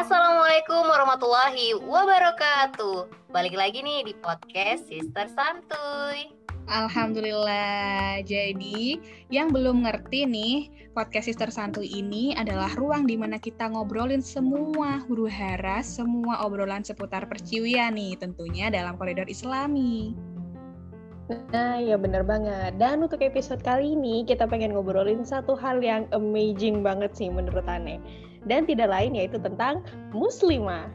Assalamualaikum 0.00 0.88
warahmatullahi 0.88 1.76
wabarakatuh. 1.76 3.12
Balik 3.36 3.52
lagi 3.52 3.84
nih 3.84 4.08
di 4.08 4.16
podcast 4.16 4.88
Sister 4.88 5.28
Santuy. 5.28 6.32
Alhamdulillah. 6.72 8.24
Jadi, 8.24 8.96
yang 9.28 9.52
belum 9.52 9.84
ngerti 9.84 10.24
nih, 10.24 10.88
podcast 10.96 11.28
Sister 11.28 11.52
Santuy 11.52 11.84
ini 11.84 12.32
adalah 12.32 12.72
ruang 12.80 13.04
di 13.04 13.20
mana 13.20 13.36
kita 13.36 13.68
ngobrolin 13.68 14.24
semua 14.24 15.04
huru 15.04 15.28
hara, 15.28 15.84
semua 15.84 16.48
obrolan 16.48 16.80
seputar 16.80 17.28
perciwian 17.28 17.92
nih, 17.92 18.16
tentunya 18.16 18.72
dalam 18.72 18.96
koridor 18.96 19.28
Islami. 19.28 20.16
Nah, 21.52 21.76
ya 21.76 22.00
bener 22.00 22.24
banget. 22.24 22.72
Dan 22.80 23.04
untuk 23.04 23.20
episode 23.20 23.60
kali 23.60 23.92
ini, 23.92 24.24
kita 24.24 24.48
pengen 24.48 24.72
ngobrolin 24.72 25.28
satu 25.28 25.52
hal 25.60 25.84
yang 25.84 26.08
amazing 26.16 26.80
banget 26.80 27.12
sih 27.12 27.28
menurut 27.28 27.68
Aneh 27.68 28.29
dan 28.44 28.64
tidak 28.64 28.88
lain 28.88 29.16
yaitu 29.16 29.36
tentang 29.40 29.84
muslimah. 30.14 30.88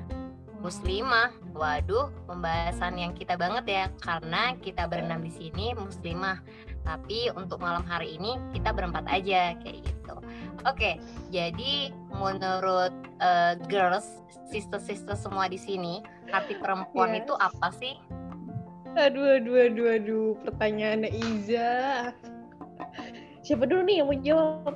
Muslimah, 0.66 1.30
waduh, 1.54 2.10
pembahasan 2.26 2.98
yang 2.98 3.14
kita 3.14 3.38
banget 3.38 3.66
ya 3.70 3.84
karena 4.02 4.58
kita 4.66 4.90
berenam 4.90 5.22
di 5.22 5.30
sini 5.30 5.78
muslimah. 5.78 6.42
Tapi 6.82 7.30
untuk 7.38 7.62
malam 7.62 7.86
hari 7.86 8.18
ini 8.18 8.42
kita 8.50 8.74
berempat 8.74 9.06
aja 9.06 9.54
kayak 9.62 9.86
gitu. 9.86 10.16
Oke, 10.66 10.98
jadi 11.30 11.94
menurut 12.18 12.94
uh, 13.22 13.54
girls, 13.70 14.26
sister-sister 14.50 15.14
semua 15.14 15.46
di 15.46 15.62
sini, 15.62 16.02
arti 16.34 16.58
perempuan 16.58 17.14
yes. 17.14 17.22
itu 17.26 17.34
apa 17.38 17.68
sih? 17.78 17.94
Aduh, 18.96 19.38
aduh, 19.38 19.70
aduh, 19.70 19.88
aduh, 20.02 20.30
pertanyaan 20.42 21.06
Iza. 21.06 22.10
Siapa 23.46 23.70
dulu 23.70 23.86
nih 23.86 23.96
yang 24.02 24.08
mau 24.10 24.18
jawab? 24.18 24.76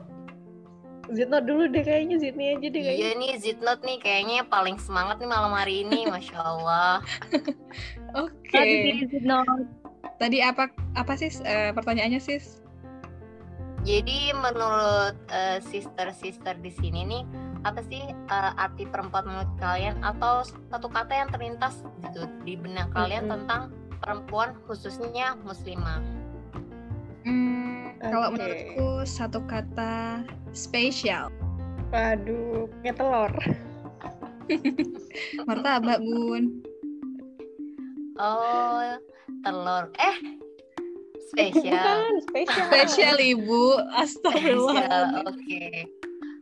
Zitnot 1.10 1.44
dulu 1.50 1.66
deh 1.74 1.82
kayaknya 1.82 2.22
Zidni 2.22 2.54
aja 2.54 2.68
deh 2.70 2.82
kayaknya. 2.82 3.02
Iya 3.02 3.10
nih 3.18 3.32
Zitnot 3.42 3.80
nih 3.82 3.98
kayaknya 3.98 4.46
paling 4.46 4.78
semangat 4.78 5.18
nih 5.18 5.30
malam 5.30 5.54
hari 5.54 5.86
ini, 5.86 6.06
masya 6.14 6.38
Allah. 6.38 7.02
Oke. 8.14 8.54
Okay. 8.54 9.06
Zitnot. 9.10 9.46
Tadi 10.22 10.44
apa 10.44 10.70
apa 10.94 11.14
sih 11.18 11.32
uh, 11.44 11.72
pertanyaannya 11.74 12.22
sis? 12.22 12.62
Jadi 13.88 14.36
menurut 14.36 15.16
uh, 15.32 15.58
sister-sister 15.64 16.60
di 16.60 16.72
sini 16.76 17.08
nih 17.08 17.24
apa 17.64 17.80
sih 17.88 18.04
uh, 18.28 18.52
arti 18.60 18.84
perempuan 18.88 19.24
menurut 19.24 19.52
kalian 19.60 20.00
atau 20.04 20.44
satu 20.44 20.92
kata 20.92 21.12
yang 21.16 21.30
terlintas 21.32 21.84
gitu 22.04 22.28
di 22.44 22.60
benak 22.60 22.92
kalian 22.92 23.28
mm 23.28 23.32
-hmm. 23.32 23.36
tentang 23.48 23.62
perempuan 24.04 24.56
khususnya 24.68 25.40
muslimah? 25.48 26.04
Hmm, 27.24 27.79
okay. 28.00 28.12
kalau 28.12 28.28
menurutku 28.32 28.88
satu 29.04 29.44
kata 29.46 30.24
spesial. 30.56 31.28
Waduh, 31.92 32.72
kayak 32.82 32.96
telur. 32.96 33.34
Martabak, 35.48 36.00
Bun. 36.00 36.64
Oh, 38.20 38.98
telur. 39.44 39.92
Eh, 40.00 40.18
spesial. 41.30 41.76
Bukan, 41.76 42.14
spesial. 42.28 42.68
spesial, 42.72 43.16
Ibu. 43.20 43.64
Astagfirullah. 43.96 45.24
Oke. 45.28 45.36
Okay. 45.36 45.78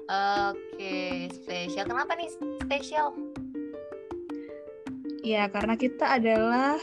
Oke, 0.07 0.55
okay. 0.79 1.11
spesial. 1.31 1.83
Kenapa 1.83 2.15
nih 2.15 2.31
spesial? 2.63 3.11
Ya, 5.27 5.51
karena 5.51 5.75
kita 5.75 6.15
adalah 6.15 6.79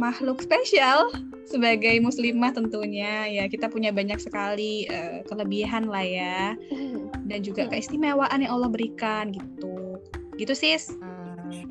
makhluk 0.00 0.40
spesial 0.40 1.12
sebagai 1.44 2.00
muslimah 2.00 2.56
tentunya. 2.56 3.28
Ya 3.28 3.44
kita 3.44 3.68
punya 3.68 3.92
banyak 3.92 4.16
sekali 4.16 4.88
uh, 4.88 5.20
kelebihan 5.28 5.92
lah 5.92 6.02
ya. 6.02 6.56
Dan 7.28 7.44
juga 7.44 7.68
keistimewaan 7.68 8.40
yang 8.40 8.56
Allah 8.56 8.72
berikan 8.72 9.36
gitu. 9.36 10.00
Gitu 10.40 10.56
sis 10.56 10.96
hmm. 10.96 11.68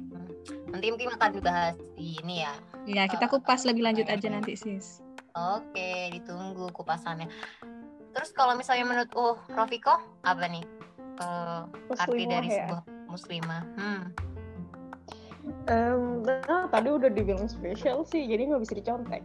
nanti 0.69 0.93
mungkin 0.93 1.09
akan 1.17 1.29
dibahas 1.33 1.75
di 1.97 2.21
ini 2.21 2.45
ya. 2.45 2.53
Ya 2.85 3.03
kita 3.09 3.25
kupas 3.25 3.65
lebih 3.65 3.81
lanjut 3.81 4.05
aja 4.05 4.29
nanti 4.29 4.53
sis. 4.53 5.01
Oke 5.33 6.13
ditunggu 6.13 6.69
kupasannya. 6.77 7.25
Terus 8.13 8.29
kalau 8.37 8.53
misalnya 8.53 8.85
menurut 8.85 9.11
oh 9.17 9.41
Rofiko 9.57 9.97
apa 10.21 10.45
nih 10.45 10.65
uh, 11.17 11.65
arti 11.97 12.23
dari 12.29 12.49
ya? 12.53 12.69
sebuah 12.69 12.81
muslimah? 13.09 13.63
Hmm. 13.73 14.03
Um, 15.69 16.25
nah, 16.25 16.65
tadi 16.73 16.89
udah 16.89 17.13
dibilang 17.13 17.45
spesial 17.45 18.01
sih, 18.01 18.25
jadi 18.25 18.49
nggak 18.49 18.65
bisa 18.65 18.73
dicontek. 18.73 19.21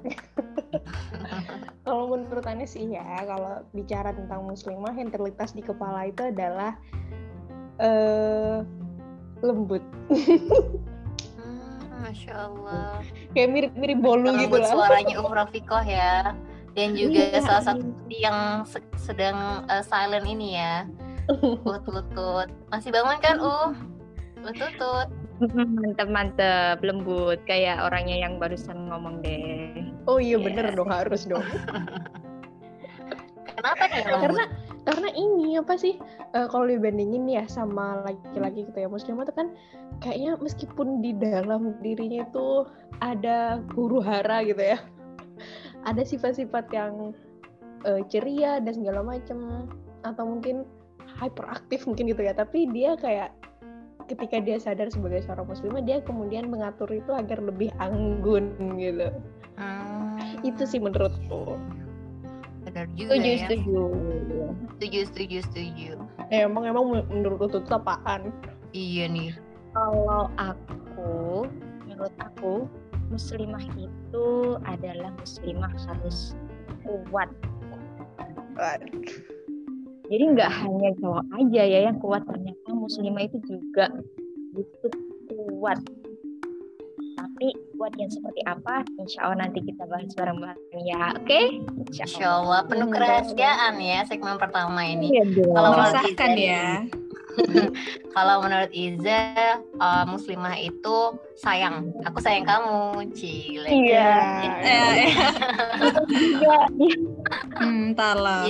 kalau 1.88 2.12
menurut 2.12 2.44
Anda 2.44 2.68
sih 2.68 2.92
ya, 2.92 3.24
kalau 3.24 3.64
bicara 3.72 4.12
tentang 4.12 4.44
muslimah 4.44 4.92
yang 4.92 5.08
terlintas 5.08 5.56
di 5.56 5.64
kepala 5.64 6.12
itu 6.12 6.28
adalah 6.28 6.76
uh, 7.80 8.60
lembut. 9.40 9.80
hmm, 10.12 12.04
Masya 12.04 12.34
Allah. 12.36 13.00
Kayak 13.32 13.48
mirip-mirip 13.48 13.98
bolu 14.04 14.28
lembut 14.28 14.60
gitu 14.60 14.68
lah. 14.68 14.68
suaranya 14.68 15.14
Um 15.24 15.32
Rafikoh 15.32 15.84
ya. 15.88 16.36
Dan 16.76 16.92
juga 16.98 17.24
iya, 17.24 17.40
salah 17.40 17.64
satu 17.72 17.86
yang 18.10 18.68
sedang 19.00 19.64
uh, 19.72 19.80
silent 19.80 20.28
ini 20.28 20.60
ya. 20.60 20.84
Lutut-lutut. 21.64 22.52
Masih 22.68 22.92
bangun 22.92 23.16
kan, 23.24 23.40
Uh? 23.40 23.72
Lutut-lutut. 24.44 25.08
Mantep 25.42 26.08
mantep 26.10 26.78
lembut 26.84 27.42
kayak 27.48 27.82
orangnya 27.82 28.22
yang 28.22 28.38
barusan 28.38 28.86
ngomong 28.86 29.18
deh. 29.24 29.90
Oh 30.06 30.22
iya 30.22 30.38
yes. 30.38 30.44
bener 30.46 30.66
dong 30.78 30.90
harus 30.90 31.26
dong. 31.30 31.42
Kenapa 33.54 33.82
nih 33.90 34.02
Karena 34.06 34.44
karena 34.84 35.08
ini 35.16 35.56
apa 35.56 35.74
sih 35.80 35.96
uh, 36.36 36.46
kalau 36.52 36.68
dibandingin 36.68 37.24
ya 37.24 37.48
sama 37.48 38.04
laki-laki 38.04 38.68
gitu 38.68 38.84
ya 38.84 38.88
muslimah 38.88 39.24
tuh 39.24 39.36
kan 39.36 39.48
kayaknya 40.04 40.36
meskipun 40.44 41.00
di 41.00 41.16
dalam 41.16 41.72
dirinya 41.80 42.28
itu 42.28 42.68
ada 43.00 43.64
huru 43.72 44.04
hara 44.04 44.44
gitu 44.44 44.60
ya 44.60 44.78
ada 45.88 46.04
sifat-sifat 46.04 46.68
yang 46.76 47.16
uh, 47.88 48.00
ceria 48.12 48.60
dan 48.60 48.76
segala 48.76 49.00
macem 49.00 49.68
atau 50.04 50.24
mungkin 50.28 50.68
hyperaktif 51.16 51.88
mungkin 51.88 52.12
gitu 52.12 52.20
ya 52.20 52.36
tapi 52.36 52.68
dia 52.68 52.92
kayak 53.00 53.32
ketika 54.06 54.36
dia 54.40 54.56
sadar 54.60 54.88
sebagai 54.92 55.24
seorang 55.24 55.48
muslimah 55.48 55.82
dia 55.84 55.98
kemudian 56.04 56.48
mengatur 56.48 56.88
itu 56.92 57.10
agar 57.12 57.40
lebih 57.40 57.72
anggun 57.80 58.52
gitu. 58.76 59.08
Hmm. 59.54 60.18
itu 60.42 60.66
sih 60.66 60.82
menurutku. 60.82 61.56
Benar 62.66 62.90
juga 62.98 63.14
setuju, 63.14 63.28
ya. 63.28 63.38
setuju. 63.46 63.82
Setuju 64.76 64.98
setuju 65.12 65.38
setuju. 65.46 65.90
Eh, 66.32 66.42
emang 66.42 66.64
emang 66.66 66.84
menurut 67.06 67.52
itu 67.52 67.70
apaan? 67.70 68.32
Iya 68.74 69.06
nih. 69.06 69.30
Kalau 69.76 70.30
aku 70.40 71.46
menurut 71.86 72.14
aku 72.18 72.66
muslimah 73.12 73.62
itu 73.78 74.26
adalah 74.64 75.12
muslimah 75.20 75.72
harus 75.86 76.34
kuat 76.82 77.30
jadi 80.12 80.24
nggak 80.36 80.50
hanya 80.60 80.90
cowok 81.00 81.24
aja 81.32 81.62
ya 81.64 81.78
yang 81.88 81.96
kuat 81.96 82.22
ternyata 82.28 82.70
muslimah 82.76 83.24
itu 83.24 83.38
juga 83.48 83.88
butuh 84.52 84.92
kuat. 85.32 85.80
Tapi 87.14 87.46
kuat 87.80 87.92
yang 87.96 88.10
seperti 88.12 88.44
apa? 88.44 88.84
Insya 89.00 89.26
Allah 89.26 89.48
nanti 89.48 89.64
kita 89.64 89.88
bahas 89.88 90.12
bareng-bareng 90.12 90.84
ya 90.84 91.16
oke? 91.16 91.24
Okay? 91.24 91.44
insya, 91.88 92.04
insya 92.04 92.26
Allah. 92.36 92.60
Penuh 92.68 92.88
kerahasiaan 92.92 93.74
ya 93.80 94.04
segmen 94.04 94.36
pertama 94.36 94.84
ini. 94.84 95.18
Iya, 95.18 95.24
kalau 95.50 95.70
merasakan 95.72 96.30
ya 96.36 96.84
kalau 98.16 98.44
menurut 98.44 98.70
Iza 98.70 99.58
uh, 99.78 100.04
muslimah 100.06 100.56
itu 100.58 101.18
sayang. 101.38 101.90
Aku 102.06 102.18
sayang 102.22 102.46
kamu 102.46 103.10
cile. 103.14 103.68
Iya. 103.68 104.14
Iya 104.64 106.58
hmm, 107.58 107.94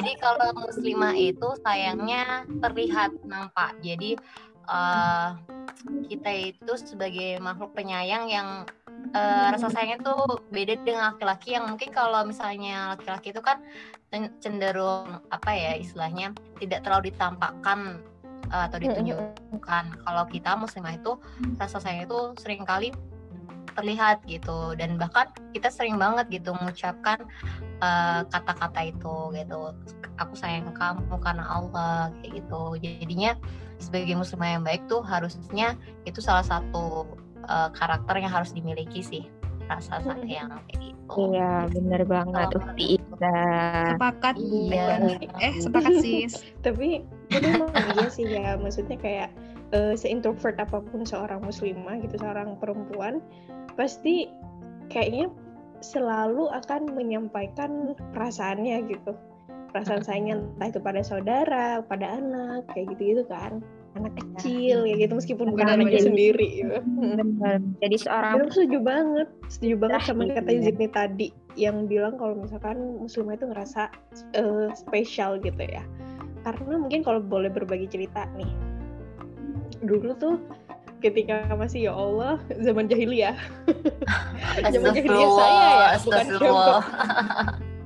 jadi 0.00 0.12
kalau 0.20 0.48
muslimah 0.56 1.14
itu 1.16 1.48
sayangnya 1.62 2.48
terlihat 2.60 3.14
nampak. 3.24 3.76
Jadi 3.80 4.16
uh, 4.68 5.36
kita 6.08 6.54
itu 6.54 6.72
sebagai 6.80 7.40
makhluk 7.40 7.76
penyayang 7.76 8.28
yang 8.28 8.48
uh, 9.12 9.46
rasa 9.52 9.68
sayangnya 9.68 10.00
tuh 10.00 10.40
beda 10.48 10.80
dengan 10.80 11.12
laki-laki 11.12 11.56
yang 11.56 11.68
mungkin 11.68 11.90
kalau 11.92 12.24
misalnya 12.24 12.96
laki-laki 12.96 13.34
itu 13.34 13.42
kan 13.44 13.60
cenderung 14.38 15.26
apa 15.28 15.50
ya 15.50 15.72
istilahnya 15.74 16.30
tidak 16.62 16.86
terlalu 16.86 17.10
ditampakkan 17.10 17.98
uh, 18.54 18.70
atau 18.70 18.78
ditunjukkan. 18.78 19.84
Kalau 20.06 20.24
kita 20.30 20.54
muslimah 20.54 20.94
itu 20.94 21.18
rasa 21.58 21.82
sayang 21.82 22.06
itu 22.06 22.18
sering 22.38 22.62
kali 22.62 22.94
terlihat 23.74 24.22
gitu. 24.30 24.78
Dan 24.78 24.94
bahkan 24.94 25.26
kita 25.50 25.66
sering 25.66 25.98
banget 25.98 26.30
gitu 26.30 26.54
mengucapkan 26.54 27.18
eh, 27.82 28.22
kata-kata 28.30 28.86
itu 28.86 29.34
gitu. 29.34 29.74
Aku 30.22 30.38
sayang 30.38 30.70
kamu 30.70 31.18
karena 31.18 31.42
Allah 31.42 32.14
kayak 32.22 32.38
gitu. 32.38 32.78
Jadinya 32.78 33.34
sebagai 33.82 34.14
muslimah 34.14 34.50
yang 34.54 34.62
baik 34.62 34.86
tuh 34.86 35.02
harusnya 35.02 35.74
itu 36.06 36.22
salah 36.22 36.46
satu 36.46 37.18
uh, 37.48 37.68
karakter 37.74 38.16
yang 38.22 38.32
harus 38.32 38.54
dimiliki 38.54 39.02
sih 39.04 39.26
rasa 39.70 40.00
sayang 40.04 40.50
kayak 40.70 40.92
gitu. 40.92 41.34
Iya 41.34 41.68
bener 41.72 42.02
banget 42.08 42.48
Ukti 42.56 42.96
sepakat 43.94 44.34
iya. 44.40 45.00
eh 45.40 45.54
sepakat 45.60 45.94
sis 46.00 46.34
tapi 46.66 47.04
itu 47.32 47.50
iya 47.68 48.06
sih 48.08 48.26
ya. 48.28 48.56
Maksudnya 48.56 48.96
kayak 49.00 49.28
uh, 49.76 49.94
seintrovert 49.96 50.56
apa 50.60 50.80
pun 50.80 51.04
seorang 51.04 51.44
muslimah 51.44 52.00
gitu 52.00 52.20
seorang 52.20 52.56
perempuan 52.60 53.20
pasti 53.74 54.28
kayaknya 54.92 55.32
selalu 55.84 56.48
akan 56.52 56.92
menyampaikan 56.96 57.92
perasaannya 58.16 58.88
gitu. 58.88 59.12
Perasaan 59.74 60.06
sayangnya 60.06 60.38
entah 60.38 60.70
itu 60.70 60.80
pada 60.80 61.02
saudara 61.02 61.82
pada 61.82 62.06
anak 62.20 62.70
kayak 62.72 62.94
gitu 62.94 63.02
gitu 63.18 63.24
kan 63.26 63.58
anak 63.94 64.10
Iya. 64.10 64.22
kecil 64.34 64.78
ya 64.84 64.94
gitu 64.98 65.12
meskipun 65.14 65.46
bukan 65.48 65.66
anaknya 65.66 65.86
menjadi- 65.86 66.06
sendiri 66.06 66.48
gitu. 66.56 66.74
Benar. 66.84 67.58
Jadi 67.78 67.96
seorang 67.96 68.32
Dan 68.32 68.40
aku 68.40 68.50
setuju 68.52 68.78
banget, 68.80 69.28
setuju 69.46 69.74
banget 69.78 69.94
Nah, 69.94 70.02
sama 70.04 70.22
iya. 70.24 70.34
kata 70.34 70.50
Zidni 70.60 70.88
tadi 70.88 71.26
yang 71.54 71.76
bilang 71.86 72.14
kalau 72.14 72.34
misalkan 72.34 72.76
muslimah 72.98 73.34
itu 73.34 73.46
ngerasa 73.46 73.82
eh, 74.32 74.68
spesial 74.74 75.38
gitu 75.38 75.62
ya. 75.62 75.86
Karena 76.42 76.74
mungkin 76.76 77.00
kalau 77.00 77.18
boleh 77.18 77.48
berbagi 77.48 77.86
cerita 77.86 78.26
nih, 78.34 78.50
dulu 79.80 80.12
tuh 80.14 80.36
ketika 80.98 81.46
masih 81.52 81.86
ya 81.86 81.92
Allah 81.92 82.36
zaman 82.58 82.84
jahiliyah, 82.84 83.36
zaman 84.72 84.90
jahiliyah 84.90 85.30
saya 85.30 85.52
ya, 85.52 85.88
bukan. 86.00 86.26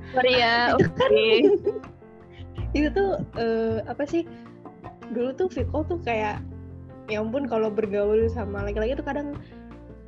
Korea, 0.09 0.53
oke. 0.75 1.27
itu 2.71 2.87
tuh 2.89 3.09
eh, 3.35 3.77
apa 3.83 4.03
sih? 4.03 4.23
Dulu 5.09 5.29
tuh 5.35 5.49
Viko 5.49 5.85
tuh 5.85 5.99
kayak 6.01 6.41
ya 7.09 7.17
ampun 7.21 7.49
kalau 7.49 7.73
bergaul 7.73 8.29
sama 8.29 8.61
laki-laki 8.61 8.93
tuh 8.93 9.07
kadang 9.07 9.33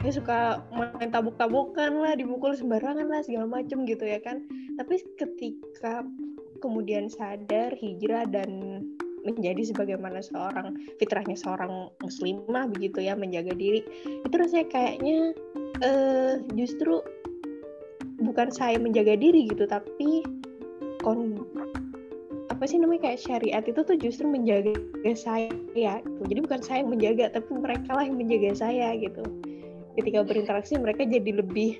dia 0.01 0.13
suka 0.13 0.65
main 0.73 1.13
tabuk-tabukan 1.13 1.93
lah, 1.93 2.17
dipukul 2.17 2.57
sembarangan 2.57 3.05
lah 3.05 3.21
segala 3.21 3.61
macem 3.61 3.85
gitu 3.85 4.01
ya 4.01 4.17
kan. 4.17 4.41
Tapi 4.77 4.97
ketika 5.17 6.01
kemudian 6.61 7.09
sadar 7.09 7.73
hijrah 7.77 8.25
dan 8.29 8.81
menjadi 9.21 9.73
sebagaimana 9.73 10.21
seorang 10.25 10.77
fitrahnya 10.97 11.37
seorang 11.37 11.89
muslimah 12.01 12.65
begitu 12.73 13.05
ya 13.05 13.13
menjaga 13.13 13.53
diri 13.53 13.85
itu 14.25 14.33
rasanya 14.33 14.67
kayaknya 14.73 15.37
eh, 15.85 16.33
justru 16.57 17.05
bukan 18.21 18.49
saya 18.49 18.81
menjaga 18.81 19.17
diri 19.17 19.49
gitu 19.49 19.65
tapi 19.69 20.25
kon 21.05 21.45
apa 22.51 22.67
sih 22.67 22.75
namanya 22.83 23.07
kayak 23.07 23.23
syariat 23.23 23.63
itu 23.63 23.79
tuh 23.79 23.95
justru 23.95 24.27
menjaga 24.27 24.75
saya 25.15 25.47
gitu. 26.03 26.21
jadi 26.27 26.39
bukan 26.43 26.59
saya 26.59 26.83
yang 26.83 26.91
menjaga 26.91 27.25
tapi 27.31 27.49
mereka 27.55 27.89
lah 27.95 28.03
yang 28.03 28.19
menjaga 28.19 28.51
saya 28.67 28.91
gitu 28.99 29.23
ketika 29.95 30.27
berinteraksi 30.27 30.75
mereka 30.75 31.07
jadi 31.07 31.39
lebih 31.39 31.79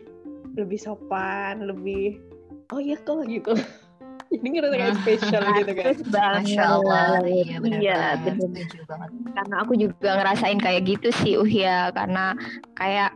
lebih 0.56 0.79
sopan 0.79 1.68
lebih 1.68 2.23
oh 2.71 2.79
iya 2.79 2.95
kok 3.03 3.27
gitu 3.27 3.51
jadi 4.31 4.48
ngerasa 4.48 4.75
kayak 4.80 4.95
spesial 5.04 5.44
gitu 5.60 5.72
kan. 5.75 5.94
Masya 6.39 6.63
Allah, 6.63 7.07
iya 7.28 7.56
Iya, 7.62 8.01
benar-benar. 8.24 8.66
banget. 8.88 9.10
Karena 9.36 9.56
aku 9.60 9.74
juga 9.75 10.10
ngerasain 10.24 10.60
kayak 10.60 10.81
gitu 10.88 11.07
sih 11.24 11.33
Uhya 11.36 11.92
Karena 11.92 12.36
kayak 12.80 13.12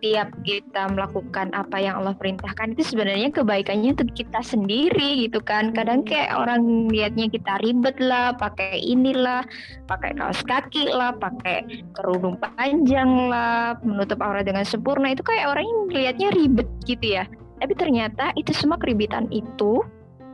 setiap 0.00 0.28
kita 0.42 0.82
melakukan 0.90 1.52
apa 1.52 1.76
yang 1.76 2.00
Allah 2.00 2.16
perintahkan 2.16 2.72
itu 2.72 2.82
sebenarnya 2.88 3.28
kebaikannya 3.30 3.94
untuk 3.94 4.10
kita 4.16 4.40
sendiri 4.40 5.28
gitu 5.28 5.38
kan. 5.44 5.70
Kadang 5.76 6.02
Hmm. 6.02 6.08
kayak 6.08 6.30
orang 6.34 6.62
liatnya 6.88 7.28
kita 7.28 7.60
ribet 7.60 8.00
lah 8.00 8.32
pakai 8.34 8.80
inilah 8.80 9.44
pakai 9.86 10.16
kaos 10.16 10.40
kaki 10.42 10.88
lah 10.88 11.12
pakai 11.14 11.84
kerudung 11.94 12.40
panjang 12.40 13.28
lah 13.28 13.76
menutup 13.84 14.18
aurat 14.24 14.42
dengan 14.48 14.64
sempurna. 14.64 15.12
Itu 15.12 15.22
kayak 15.22 15.52
orang 15.52 15.64
yang 15.68 15.80
liatnya 15.92 16.28
ribet 16.32 16.68
gitu 16.88 17.20
ya. 17.20 17.28
Tapi 17.60 17.76
ternyata 17.76 18.32
itu 18.40 18.56
semua 18.56 18.80
keribitan 18.80 19.28
itu 19.28 19.84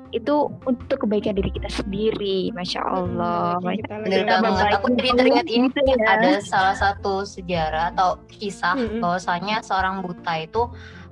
itu 0.08 0.34
untuk 0.62 1.02
kebaikan 1.02 1.32
diri 1.32 1.50
kita 1.50 1.66
sendiri 1.68 2.50
masya 2.50 2.80
Allah 2.80 3.58
Hmm, 3.58 3.74
Bener 4.02 4.22
lagi- 4.22 4.42
banget. 4.42 4.66
Aku 4.74 4.86
jadi 4.92 5.08
teringat 5.14 5.46
ini 5.46 5.66
Gitu 5.66 5.80
ya. 5.84 5.96
ada 6.12 6.30
salah 6.40 6.74
satu 6.74 7.22
sejarah 7.22 7.90
atau 7.90 8.22
kisah 8.28 8.74
Mm-mm. 8.74 9.00
bahwasanya 9.00 9.60
seorang 9.60 10.00
buta 10.00 10.34
itu 10.38 10.62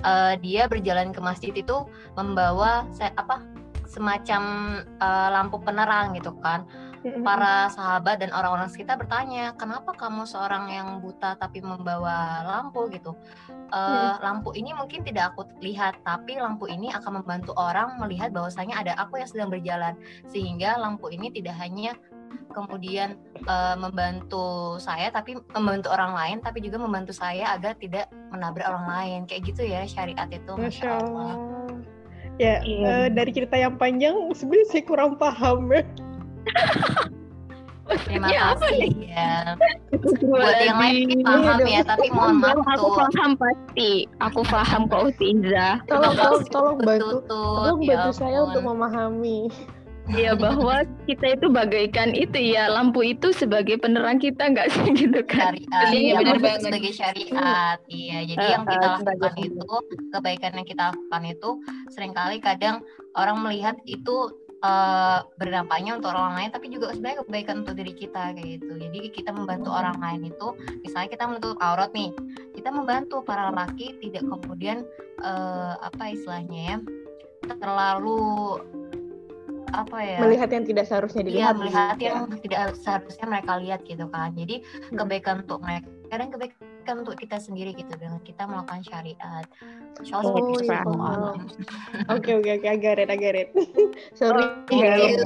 eh, 0.00 0.34
dia 0.38 0.64
berjalan 0.64 1.10
ke 1.10 1.18
masjid 1.18 1.50
itu 1.50 1.76
membawa 2.12 2.84
apa 3.14 3.40
semacam 3.84 4.42
eh, 4.96 5.28
lampu 5.30 5.56
penerang 5.58 6.12
gitu 6.12 6.34
kan. 6.38 6.64
Para 7.04 7.68
sahabat 7.68 8.16
dan 8.16 8.32
orang-orang 8.32 8.72
sekitar 8.72 8.96
bertanya, 8.96 9.52
"Kenapa 9.60 9.92
kamu 9.92 10.24
seorang 10.24 10.72
yang 10.72 10.88
buta 11.04 11.36
tapi 11.36 11.60
membawa 11.60 12.40
lampu 12.48 12.88
gitu?" 12.88 13.12
Eh, 13.74 14.14
lampu 14.24 14.56
ini 14.56 14.72
mungkin 14.72 15.04
tidak 15.04 15.34
aku 15.34 15.44
lihat, 15.60 16.00
tapi 16.06 16.40
lampu 16.40 16.64
ini 16.70 16.88
akan 16.94 17.20
membantu 17.20 17.52
orang 17.60 18.00
melihat 18.00 18.32
bahwasanya 18.32 18.80
ada 18.80 18.92
aku 18.96 19.20
yang 19.20 19.28
sedang 19.28 19.50
berjalan, 19.52 19.98
sehingga 20.32 20.80
lampu 20.80 21.12
ini 21.12 21.28
tidak 21.28 21.58
hanya 21.60 21.92
kemudian 22.56 23.20
eh, 23.44 23.76
membantu 23.76 24.78
saya, 24.80 25.10
tapi 25.12 25.36
membantu 25.52 25.92
orang 25.92 26.16
lain, 26.16 26.36
tapi 26.40 26.64
juga 26.64 26.80
membantu 26.80 27.12
saya 27.12 27.52
agar 27.52 27.76
tidak 27.76 28.08
menabrak 28.32 28.64
orang 28.64 28.86
lain, 28.88 29.20
kayak 29.28 29.44
gitu 29.52 29.66
ya 29.66 29.84
syariat 29.84 30.30
itu, 30.32 30.52
Masya 30.56 30.64
masya 30.64 30.90
Allah. 31.04 31.34
Ya, 32.34 32.58
Iya. 32.66 33.06
eh, 33.06 33.08
dari 33.14 33.30
cerita 33.30 33.54
yang 33.54 33.78
panjang 33.78 34.14
sebenarnya 34.34 34.66
saya 34.70 34.82
kurang 34.82 35.14
paham 35.18 35.70
ya. 35.70 35.82
Terima 37.84 38.26
Ya, 38.26 38.50
apa 38.50 38.64
kasih 38.64 38.90
ya. 39.06 39.54
Buat 40.18 40.56
yang 40.58 40.78
lain 40.78 41.08
Iya 41.14 41.22
paham 41.22 41.58
ya, 41.62 41.80
tapi 41.84 42.06
mohon 42.10 42.36
maaf 42.38 42.58
aku 42.66 42.80
tuh. 42.82 42.96
paham 42.98 43.30
pasti. 43.36 43.90
Aku 44.20 44.40
paham 44.42 44.80
kok 44.84 45.02
Utiza 45.06 45.68
Tolong, 45.84 46.14
tolong, 46.14 46.44
tolong 46.48 46.76
bantu, 46.80 47.16
tolong 47.28 47.78
ya 47.80 48.00
bantu 48.00 48.10
saya 48.14 48.38
untuk 48.42 48.62
memahami. 48.64 49.52
ya 50.06 50.32
bahwa 50.34 50.84
kita 51.06 51.32
itu 51.32 51.46
bagaikan 51.48 52.12
itu 52.12 52.36
ya. 52.50 52.68
Lampu 52.68 53.00
itu 53.02 53.30
sebagai 53.30 53.76
penerang 53.76 54.16
kita 54.16 54.42
nggak 54.46 54.68
sih? 54.70 54.84
Gitu 54.98 55.20
kan. 55.22 55.52
Syariat 55.54 55.68
Iya, 55.86 55.94
iya 55.94 56.12
bener 56.14 56.34
maksud 56.34 56.42
banget. 56.42 56.60
sebagai 56.66 56.92
syariat 56.92 57.78
iya. 57.86 58.18
Jadi 58.26 58.36
Eh, 58.38 58.50
yang 58.50 58.64
kita 58.64 58.86
lakukan 58.90 59.14
sebagai- 59.14 59.44
itu 59.46 59.74
kebaikan 60.10 60.52
yang 60.54 60.66
kita 60.66 60.82
lakukan 60.90 61.22
itu 61.26 61.50
sering 61.88 62.12
kali 62.12 62.36
kadang 62.38 62.80
orang 63.12 63.36
melihat 63.38 63.76
itu 63.84 64.16
eh, 64.64 65.18
berdampaknya 65.36 66.00
untuk 66.00 66.10
orang 66.16 66.34
lain 66.40 66.50
tapi 66.50 66.66
juga 66.72 66.90
sebenarnya 66.96 67.20
kebaikan 67.26 67.56
untuk 67.62 67.74
diri 67.76 67.92
kita 67.92 68.32
kayak 68.32 68.48
gitu 68.58 68.72
jadi 68.80 68.98
kita 69.12 69.30
membantu 69.36 69.70
orang 69.70 69.96
lain 70.00 70.32
itu 70.32 70.48
misalnya 70.80 71.08
kita 71.12 71.24
menutup 71.28 71.56
aurat 71.60 71.92
nih 71.92 72.10
kita 72.56 72.72
membantu 72.72 73.20
para 73.20 73.52
lelaki 73.52 73.92
tidak 74.00 74.24
kemudian 74.24 74.88
eh, 75.20 75.74
apa 75.78 76.02
istilahnya 76.10 76.80
ya 77.44 77.54
terlalu 77.60 78.56
apa 79.74 79.98
ya 80.06 80.18
Melihat 80.22 80.50
yang 80.54 80.64
tidak 80.64 80.84
seharusnya 80.86 81.22
Iya 81.26 81.28
dilihat. 81.28 81.54
melihat 81.58 81.94
gitu 81.98 82.06
ya. 82.06 82.12
yang 82.14 82.26
tidak 82.46 82.60
seharusnya 82.78 83.26
mereka 83.26 83.52
lihat 83.58 83.80
gitu 83.82 84.06
kan. 84.06 84.30
Jadi 84.38 84.62
kebaikan 84.94 85.42
untuk 85.42 85.58
mereka 85.66 85.90
dan 86.14 86.30
kebaikan 86.30 86.62
untuk 86.92 87.16
kita 87.16 87.40
sendiri 87.40 87.72
gitu 87.72 87.96
dengan 87.96 88.20
kita 88.20 88.44
melakukan 88.44 88.84
syariat. 88.84 89.48
Oh, 90.12 90.20
seperti 90.20 90.68
iya. 90.68 90.84
Oke, 92.12 92.30
oke, 92.36 92.50
oke, 92.60 92.68
agaret, 92.68 93.08
agaret. 93.08 93.48
Sorry. 94.20 94.44
Ya. 94.68 95.16
you. 95.16 95.24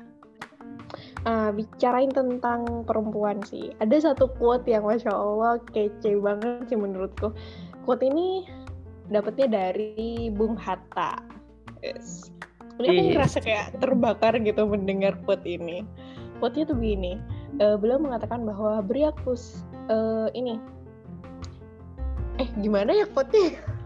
Ah, 1.27 1.51
bicarain 1.51 2.09
tentang 2.09 2.87
perempuan 2.87 3.43
sih. 3.45 3.75
Ada 3.83 4.15
satu 4.15 4.31
quote 4.39 4.65
yang 4.71 4.87
masya 4.87 5.13
Allah 5.13 5.61
kece 5.75 6.15
banget 6.23 6.73
sih 6.73 6.79
menurutku. 6.79 7.35
Quote 7.85 8.07
ini 8.07 8.47
dapetnya 9.11 9.51
dari 9.51 10.31
Bung 10.33 10.55
Hatta. 10.55 11.21
Yes. 11.83 12.31
Ini 12.79 12.87
aku 12.87 13.03
ngerasa 13.19 13.39
kayak 13.43 13.67
terbakar 13.83 14.39
gitu 14.39 14.63
mendengar 14.65 15.19
quote 15.27 15.43
ini. 15.43 15.83
Quote-nya 16.39 16.71
tuh 16.71 16.79
begini. 16.79 17.19
Eh, 17.59 17.77
beliau 17.77 17.99
mengatakan 17.99 18.43
bahwa 18.43 18.81
beri 18.81 19.05
aku 19.05 19.35
s- 19.35 19.63
eh, 19.87 20.29
ini. 20.33 20.57
Eh 22.39 22.49
gimana 22.57 22.95
ya 22.95 23.07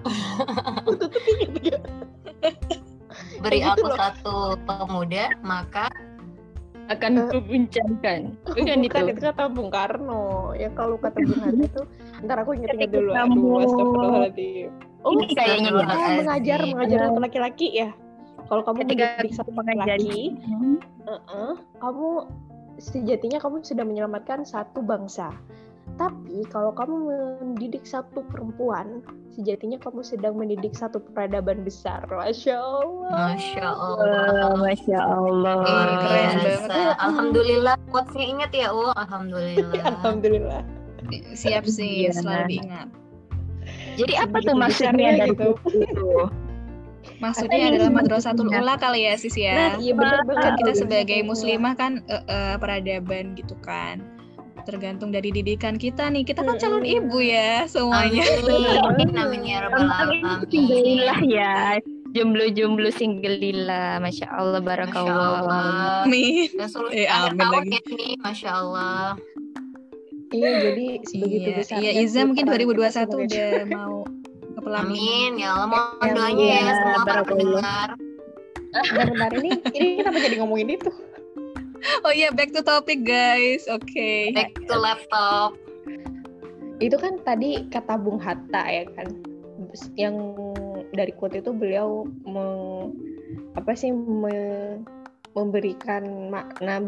tutupin 0.87 1.35
gitu 1.41 1.73
ya. 1.73 1.79
Beri 3.41 3.59
Kayak 3.59 3.65
gitu 3.65 3.81
aku 3.81 3.87
loh. 3.89 3.97
satu 3.97 4.35
pemuda, 4.63 5.25
maka 5.41 5.87
akan 6.91 7.13
Eh, 7.17 7.29
kubincangkan 7.31 8.21
bukan, 8.53 8.79
Bukan, 8.83 9.03
itu 9.09 9.11
itu 9.11 9.23
kata 9.23 9.45
Bung 9.49 9.71
Karno. 9.71 10.53
Ya 10.53 10.69
kalau 10.75 10.99
kata 10.99 11.19
Bung 11.19 11.41
Hatta 11.41 11.63
itu, 11.71 11.83
ntar 12.23 12.37
aku 12.43 12.53
Ketika 12.55 12.87
dulu. 12.91 13.11
kamu- 13.15 13.33
Aduh, 13.33 13.65
astagfirullahaladzim. 13.65 14.69
Oh, 15.03 15.11
Ini 15.13 15.25
kayaknya 15.35 15.71
mengajar, 15.75 16.59
mengajar 16.63 16.99
untuk 17.09 17.23
laki-laki 17.23 17.69
ya. 17.75 17.91
Kalau 18.47 18.63
kamu 18.63 18.79
ketika 18.85 19.07
satu 19.33 19.51
mengajari 19.51 20.07
laki, 20.07 20.23
uh-uh, 21.09 21.51
kamu 21.81 22.09
sejatinya 22.79 23.41
kamu 23.41 23.65
sudah 23.65 23.85
menyelamatkan 23.85 24.45
satu 24.45 24.81
bangsa. 24.81 25.33
Tapi 25.99 26.47
kalau 26.49 26.73
kamu 26.73 26.95
mendidik 27.43 27.85
satu 27.85 28.25
perempuan, 28.31 29.03
sejatinya 29.35 29.77
kamu 29.77 30.01
sedang 30.01 30.39
mendidik 30.39 30.73
satu 30.73 31.03
peradaban 31.13 31.67
besar. 31.67 32.07
Masya 32.09 32.57
Allah. 32.57 33.11
masya 33.35 33.67
Allah. 33.67 34.57
masya 34.57 34.99
Allah 35.03 35.59
Ih, 35.67 35.97
keren 36.01 36.33
banget. 36.39 36.95
Alhamdulillah 36.97 37.75
quotesnya 37.93 38.25
ingat 38.25 38.51
ya, 38.57 38.69
U. 38.73 38.89
Alhamdulillah. 38.95 39.83
Alhamdulillah. 39.93 40.63
Siap 41.35 41.67
sih, 41.67 42.09
Iya. 42.09 42.15
selalu 42.23 42.47
diingat. 42.57 42.89
jadi 44.01 44.15
apa 44.27 44.37
tuh 44.43 44.57
maksudnya 44.57 45.09
dari 45.23 45.31
gitu. 45.35 45.55
buku 45.61 45.69
itu 45.85 46.11
Maksudnya 47.19 47.71
adalah 47.71 47.91
madrasatul 47.93 48.49
ula 48.49 48.75
kali 48.77 49.07
ya 49.07 49.15
sis 49.15 49.35
Nah, 49.35 49.43
ya. 49.43 49.57
iya 49.79 49.93
benar 49.95 50.21
banget. 50.25 50.43
Kan 50.43 50.53
kita 50.59 50.73
sebagai 50.75 51.21
muslimah 51.23 51.75
kan 51.75 51.93
eh, 52.07 52.23
eh, 52.27 52.55
peradaban 52.59 53.35
gitu 53.35 53.55
kan. 53.61 54.03
Tergantung 54.63 55.11
dari 55.11 55.31
didikan 55.31 55.75
kita 55.75 56.07
nih. 56.07 56.23
Kita 56.23 56.43
kan 56.43 56.55
calon 56.57 56.87
ibu 56.87 57.19
ya 57.19 57.67
semuanya. 57.67 58.23
Amin, 58.87 59.11
amin 59.15 59.43
ya 59.51 59.67
rabbal 59.67 59.91
alamin. 59.91 60.47
ya. 61.27 61.79
Jomblo-jomblo 62.13 62.93
single 62.93 63.41
lillah. 63.41 63.97
Masya 63.99 64.29
Allah, 64.31 64.61
Masya 64.61 64.69
barakallah. 64.69 65.41
Allah. 65.43 66.05
Amin. 66.05 66.47
Eh, 66.93 67.09
amin 67.09 67.41
lagi. 67.41 67.73
ya 67.73 67.81
ini, 67.89 68.09
masya 68.21 68.51
Allah. 68.53 69.17
Iya, 70.33 70.49
jadi 70.65 70.87
sebegitu 71.05 71.49
Iya, 71.53 71.57
besar. 71.61 71.77
iya 71.77 71.91
Iza 72.01 72.21
mungkin 72.25 72.49
2021 72.49 73.29
udah 73.29 73.51
mau 73.77 74.09
ke 74.63 74.71
pelaminan. 74.71 74.95
Amin 74.95 75.33
ya 75.43 75.49
Allah 75.59 75.69
mohon 75.69 76.11
doanya 76.15 76.45
ya 76.47 76.61
Ya, 76.63 76.73
semua 76.79 77.03
para 77.03 77.23
pendengar. 77.27 77.89
Bentar 78.95 79.31
ini, 79.37 79.51
ini 79.75 79.89
kenapa 80.01 80.19
jadi 80.23 80.37
ngomongin 80.39 80.79
itu? 80.79 80.91
Oh 82.07 82.15
iya, 82.15 82.31
back 82.31 82.55
to 82.55 82.63
topic 82.63 83.03
guys. 83.03 83.67
Oke. 83.67 84.31
Back 84.31 84.55
to 84.71 84.77
laptop. 84.79 85.59
Itu 86.79 86.95
kan 86.95 87.19
tadi 87.27 87.67
kata 87.69 87.99
Bung 87.99 88.23
Hatta 88.23 88.63
ya 88.71 88.87
kan, 88.95 89.11
yang 89.99 90.15
dari 90.95 91.11
quote 91.11 91.43
itu 91.43 91.51
beliau 91.51 92.07
meng- 92.23 92.95
apa 93.59 93.75
sih 93.75 93.91
me- 93.93 94.81
memberikan 95.35 96.31
makna 96.31 96.81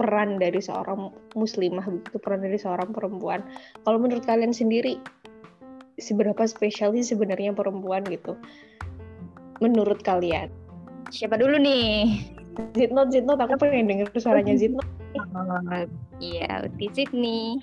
peran 0.00 0.40
dari 0.40 0.58
seorang 0.58 1.12
muslimah 1.36 1.84
begitu 1.84 2.16
peran 2.18 2.40
dari 2.40 2.56
seorang 2.56 2.90
perempuan. 2.90 3.44
Kalau 3.84 4.00
menurut 4.00 4.24
kalian 4.24 4.56
sendiri 4.56 4.96
seberapa 6.00 6.40
spesial 6.48 6.96
sih 6.96 7.04
sebenarnya 7.04 7.52
perempuan 7.52 8.00
gitu? 8.08 8.40
Menurut 9.60 10.00
kalian? 10.00 10.48
Siapa 11.12 11.36
dulu 11.36 11.60
nih? 11.60 12.24
Zitnot, 12.76 13.12
Zitnot, 13.12 13.40
aku 13.40 13.56
pengen 13.56 13.88
denger 13.88 14.08
suaranya 14.16 14.56
Zitnot. 14.56 14.84
Oh, 15.16 15.84
Iya, 16.20 16.68
Uti 16.68 16.86
Sydney. 16.92 17.60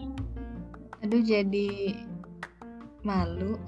Aduh 1.01 1.24
jadi 1.24 1.95
malu. 3.01 3.55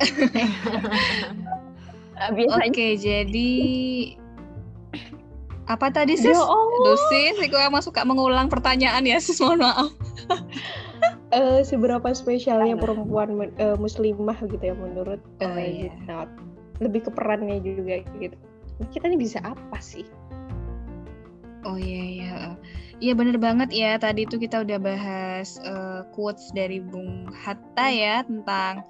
Biasanya 2.36 2.70
Oke, 2.70 2.88
jadi 3.00 3.52
apa 5.66 5.88
tadi 5.90 6.20
sis? 6.20 6.36
Ya 6.36 6.44
Allah. 6.44 6.84
Aduh 6.84 7.00
sis, 7.10 7.36
aku 7.40 7.56
emang 7.56 7.82
suka 7.82 8.04
mengulang 8.04 8.52
pertanyaan 8.52 9.08
ya 9.08 9.18
sis, 9.24 9.40
mohon 9.40 9.64
maaf. 9.64 9.90
Eh, 11.32 11.64
seberapa 11.64 12.12
spesialnya 12.12 12.76
perempuan 12.76 13.40
men- 13.40 13.56
eh, 13.56 13.80
muslimah 13.80 14.36
gitu 14.52 14.60
ya 14.60 14.76
menurut 14.76 15.24
Oh, 15.40 15.56
eh, 15.56 15.88
iya. 15.88 15.96
Zitnot? 15.96 16.30
Lebih 16.84 17.08
ke 17.08 17.12
perannya 17.16 17.64
juga 17.64 18.04
gitu. 18.20 18.36
Kita 18.92 19.08
ini 19.08 19.16
bisa 19.16 19.40
apa 19.40 19.80
sih? 19.80 20.04
Oh 21.64 21.78
iya 21.80 22.04
iya. 22.04 22.34
Iya 23.00 23.14
bener 23.16 23.40
banget 23.40 23.72
ya. 23.72 23.96
Tadi 23.96 24.28
tuh 24.28 24.44
kita 24.44 24.68
udah 24.68 24.76
bahas 24.82 25.56
eh, 25.64 26.04
quotes 26.12 26.52
dari 26.52 26.84
Bung 26.84 27.32
Hatta 27.32 27.88
ya 27.88 28.28
tentang 28.28 28.84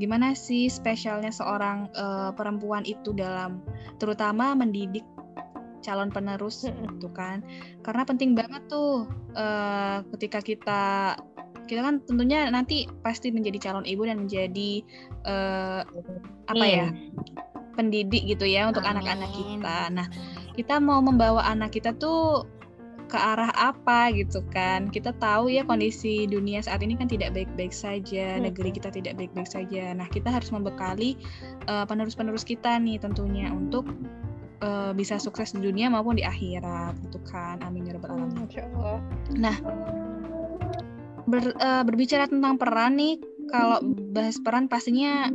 gimana 0.00 0.32
sih 0.32 0.72
spesialnya 0.72 1.28
seorang 1.28 1.92
eh, 1.92 2.30
perempuan 2.32 2.88
itu 2.88 3.12
dalam 3.12 3.60
terutama 4.00 4.56
mendidik 4.56 5.04
calon 5.84 6.08
penerus 6.08 6.64
gitu 6.64 7.10
kan. 7.12 7.44
Karena 7.84 8.06
penting 8.08 8.32
banget 8.32 8.64
tuh 8.70 9.04
eh, 9.36 9.98
ketika 10.16 10.40
kita 10.40 10.82
kita 11.72 11.80
kan 11.80 12.04
tentunya 12.04 12.52
nanti 12.52 12.84
pasti 13.00 13.32
menjadi 13.32 13.56
calon 13.72 13.88
ibu 13.88 14.04
dan 14.04 14.28
menjadi 14.28 14.84
eh, 15.24 15.80
apa 16.52 16.64
ya 16.68 16.92
pendidik 17.72 18.28
gitu 18.28 18.44
ya 18.44 18.68
untuk 18.68 18.84
anak-anak 18.84 19.32
kita. 19.32 19.88
Nah, 19.88 20.06
kita 20.52 20.76
mau 20.76 21.00
membawa 21.00 21.48
anak 21.48 21.72
kita 21.72 21.96
tuh 21.96 22.44
ke 23.08 23.16
arah 23.16 23.48
apa 23.56 24.12
gitu 24.12 24.44
kan. 24.52 24.92
Kita 24.92 25.16
tahu 25.16 25.48
ya 25.48 25.64
kondisi 25.64 26.28
dunia 26.28 26.60
saat 26.60 26.84
ini 26.84 26.96
kan 26.96 27.08
tidak 27.08 27.32
baik-baik 27.32 27.72
saja, 27.72 28.36
Hmm. 28.36 28.52
negeri 28.52 28.76
kita 28.76 28.92
tidak 28.92 29.16
baik-baik 29.16 29.48
saja. 29.48 29.96
Nah, 29.96 30.08
kita 30.12 30.28
harus 30.28 30.52
membekali 30.52 31.16
eh, 31.64 31.84
penerus-penerus 31.88 32.44
kita 32.44 32.76
nih 32.76 33.00
tentunya 33.00 33.48
untuk 33.48 33.88
eh, 34.60 34.92
bisa 34.92 35.16
sukses 35.16 35.56
di 35.56 35.64
dunia 35.64 35.88
maupun 35.88 36.20
di 36.20 36.24
akhirat 36.24 37.00
gitu 37.08 37.16
kan. 37.24 37.64
Amin 37.64 37.88
ya 37.88 37.96
rabbal 37.96 38.12
alamin. 38.12 38.44
Masya 38.44 38.62
Allah. 38.76 40.11
Ber- 41.32 41.56
eh, 41.56 41.82
berbicara 41.88 42.28
tentang 42.28 42.60
peran 42.60 43.00
nih, 43.00 43.16
kalau 43.48 43.80
bahas 44.12 44.36
peran 44.36 44.68
pastinya 44.68 45.32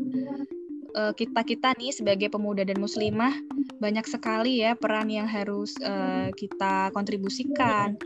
kita 0.98 1.46
kita 1.46 1.78
nih 1.78 1.94
sebagai 1.94 2.26
pemuda 2.34 2.66
dan 2.66 2.82
muslimah 2.82 3.30
banyak 3.78 4.06
sekali 4.10 4.66
ya 4.66 4.74
peran 4.74 5.10
yang 5.10 5.30
harus 5.30 5.78
eh, 5.82 6.34
kita 6.34 6.90
kontribusikan. 6.94 7.98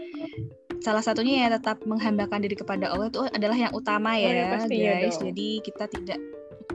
Salah 0.82 1.06
satunya 1.06 1.46
ya 1.46 1.56
tetap 1.56 1.86
menghambakan 1.86 2.42
diri 2.42 2.58
kepada 2.58 2.90
Allah 2.90 3.08
itu 3.14 3.22
adalah 3.32 3.58
yang 3.58 3.72
utama 3.72 4.18
Oh, 4.18 4.20
ya, 4.20 4.32
ya, 4.34 4.46
pastinya 4.50 4.92
guys. 4.98 5.16
dong. 5.16 5.32
Jadi 5.32 5.50
kita 5.62 5.86
tidak 5.88 6.20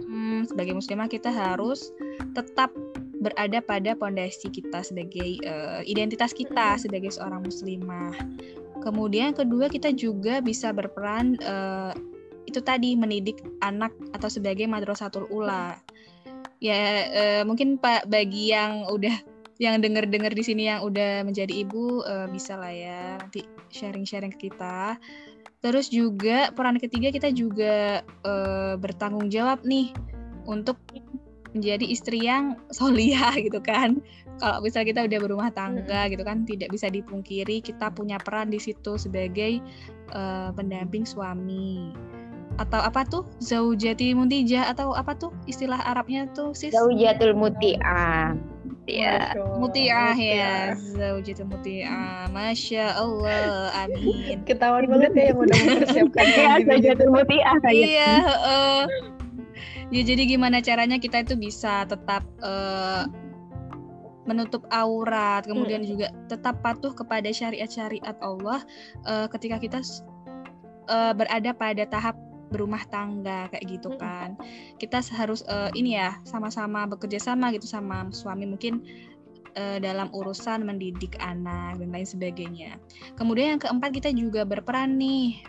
hmm, 0.07 0.47
sebagai 0.49 0.75
muslimah 0.79 1.09
kita 1.11 1.31
harus 1.35 1.91
tetap 2.33 2.71
berada 3.19 3.59
pada 3.65 3.97
pondasi 3.99 4.49
kita 4.53 4.85
sebagai 4.87 5.43
eh, 5.43 5.81
identitas 5.85 6.33
kita 6.33 6.79
sebagai 6.81 7.13
seorang 7.13 7.45
muslimah. 7.45 8.15
Kemudian 8.87 9.35
kedua 9.35 9.67
kita 9.67 9.91
juga 9.91 10.39
bisa 10.39 10.71
berperan 10.71 11.35
eh, 11.43 11.93
itu 12.47 12.63
tadi 12.63 12.95
mendidik 12.95 13.43
anak 13.59 13.91
atau 14.15 14.31
sebagai 14.31 14.71
madrasatul 14.71 15.27
ula. 15.27 15.75
Ya 16.63 17.11
eh, 17.11 17.43
mungkin 17.43 17.83
Pak 17.83 18.07
bagi 18.07 18.55
yang 18.55 18.87
udah 18.87 19.19
yang 19.59 19.83
dengar-dengar 19.83 20.31
di 20.31 20.45
sini 20.47 20.71
yang 20.71 20.87
udah 20.87 21.27
menjadi 21.27 21.51
ibu 21.51 22.07
eh, 22.07 22.31
bisa 22.31 22.55
lah 22.55 22.71
ya 22.71 23.19
nanti 23.19 23.43
sharing-sharing 23.75 24.31
ke 24.39 24.49
kita. 24.49 24.95
Terus 25.67 25.91
juga 25.91 26.55
peran 26.55 26.79
ketiga 26.79 27.11
kita 27.11 27.35
juga 27.35 28.07
eh, 28.07 28.75
bertanggung 28.79 29.35
jawab 29.35 29.67
nih 29.67 29.91
untuk 30.47 30.79
menjadi 31.51 31.83
istri 31.91 32.23
yang 32.23 32.55
soliah 32.79 33.35
gitu 33.35 33.59
kan. 33.59 33.99
Kalau 34.37 34.61
misal 34.61 34.85
kita 34.85 35.09
udah 35.09 35.19
berumah 35.19 35.51
tangga 35.53 36.13
gitu 36.13 36.21
kan 36.21 36.45
tidak 36.45 36.69
bisa 36.69 36.93
dipungkiri 36.93 37.65
kita 37.65 37.89
punya 37.89 38.21
peran 38.21 38.53
di 38.53 38.61
situ 38.61 39.01
sebagai 39.01 39.61
eh, 40.13 40.49
pendamping 40.53 41.09
suami. 41.09 41.93
Atau 42.57 42.81
apa 42.81 43.05
tuh? 43.05 43.25
Zaujati 43.41 44.17
muntijah 44.17 44.73
atau 44.73 44.97
apa 44.97 45.13
tuh 45.17 45.33
istilah 45.45 45.77
Arabnya 45.85 46.29
tuh 46.33 46.57
sis? 46.57 46.73
Zaujatul 46.73 47.37
Muti'ah. 47.37 48.33
Ya. 48.87 49.35
Masya 49.35 49.43
Allah. 49.43 49.59
Muti'ah 49.59 50.15
ya. 50.17 50.55
Zaujatul 50.79 51.49
muti'ah. 51.51 52.31
Masya 52.31 52.85
Allah, 52.95 53.75
amin. 53.83 54.47
Ketahuan 54.47 54.87
banget 54.87 55.13
ya 55.13 55.25
yang 55.35 55.39
udah 55.43 55.59
mempersiapkan 55.59 56.27
Ya, 56.33 56.51
gitu. 56.63 56.69
Zaujatul 56.71 57.11
Muti'ah. 57.11 57.57
Iya, 57.67 58.13
heeh. 58.25 58.81
Ya 59.87 60.03
jadi 60.03 60.23
gimana 60.27 60.59
caranya 60.63 60.99
kita 60.99 61.23
itu 61.23 61.35
bisa 61.39 61.87
tetap 61.87 62.27
eh, 62.43 63.03
menutup 64.27 64.67
aurat, 64.75 65.47
kemudian 65.47 65.87
juga 65.87 66.11
tetap 66.27 66.61
patuh 66.61 66.93
kepada 66.93 67.31
syariat-syariat 67.31 68.19
Allah 68.21 68.67
eh, 69.07 69.27
ketika 69.31 69.57
kita 69.63 69.79
eh, 70.91 71.13
berada 71.15 71.51
pada 71.55 71.87
tahap 71.87 72.19
berumah 72.51 72.83
tangga 72.91 73.51
kayak 73.51 73.67
gitu 73.79 73.95
kan. 73.99 74.39
Kita 74.79 75.03
harus 75.15 75.47
eh, 75.47 75.71
ini 75.79 75.97
ya 75.97 76.19
sama-sama 76.27 76.85
bekerja 76.91 77.23
sama 77.23 77.55
gitu 77.55 77.67
sama 77.67 78.11
suami 78.11 78.45
mungkin 78.45 78.83
dalam 79.57 80.13
urusan 80.13 80.69
mendidik 80.69 81.17
anak 81.17 81.81
dan 81.81 81.89
lain 81.89 82.05
sebagainya. 82.05 82.77
Kemudian 83.17 83.57
yang 83.57 83.63
keempat 83.65 83.97
kita 83.97 84.13
juga 84.13 84.45
berperan 84.45 85.01
nih 85.01 85.41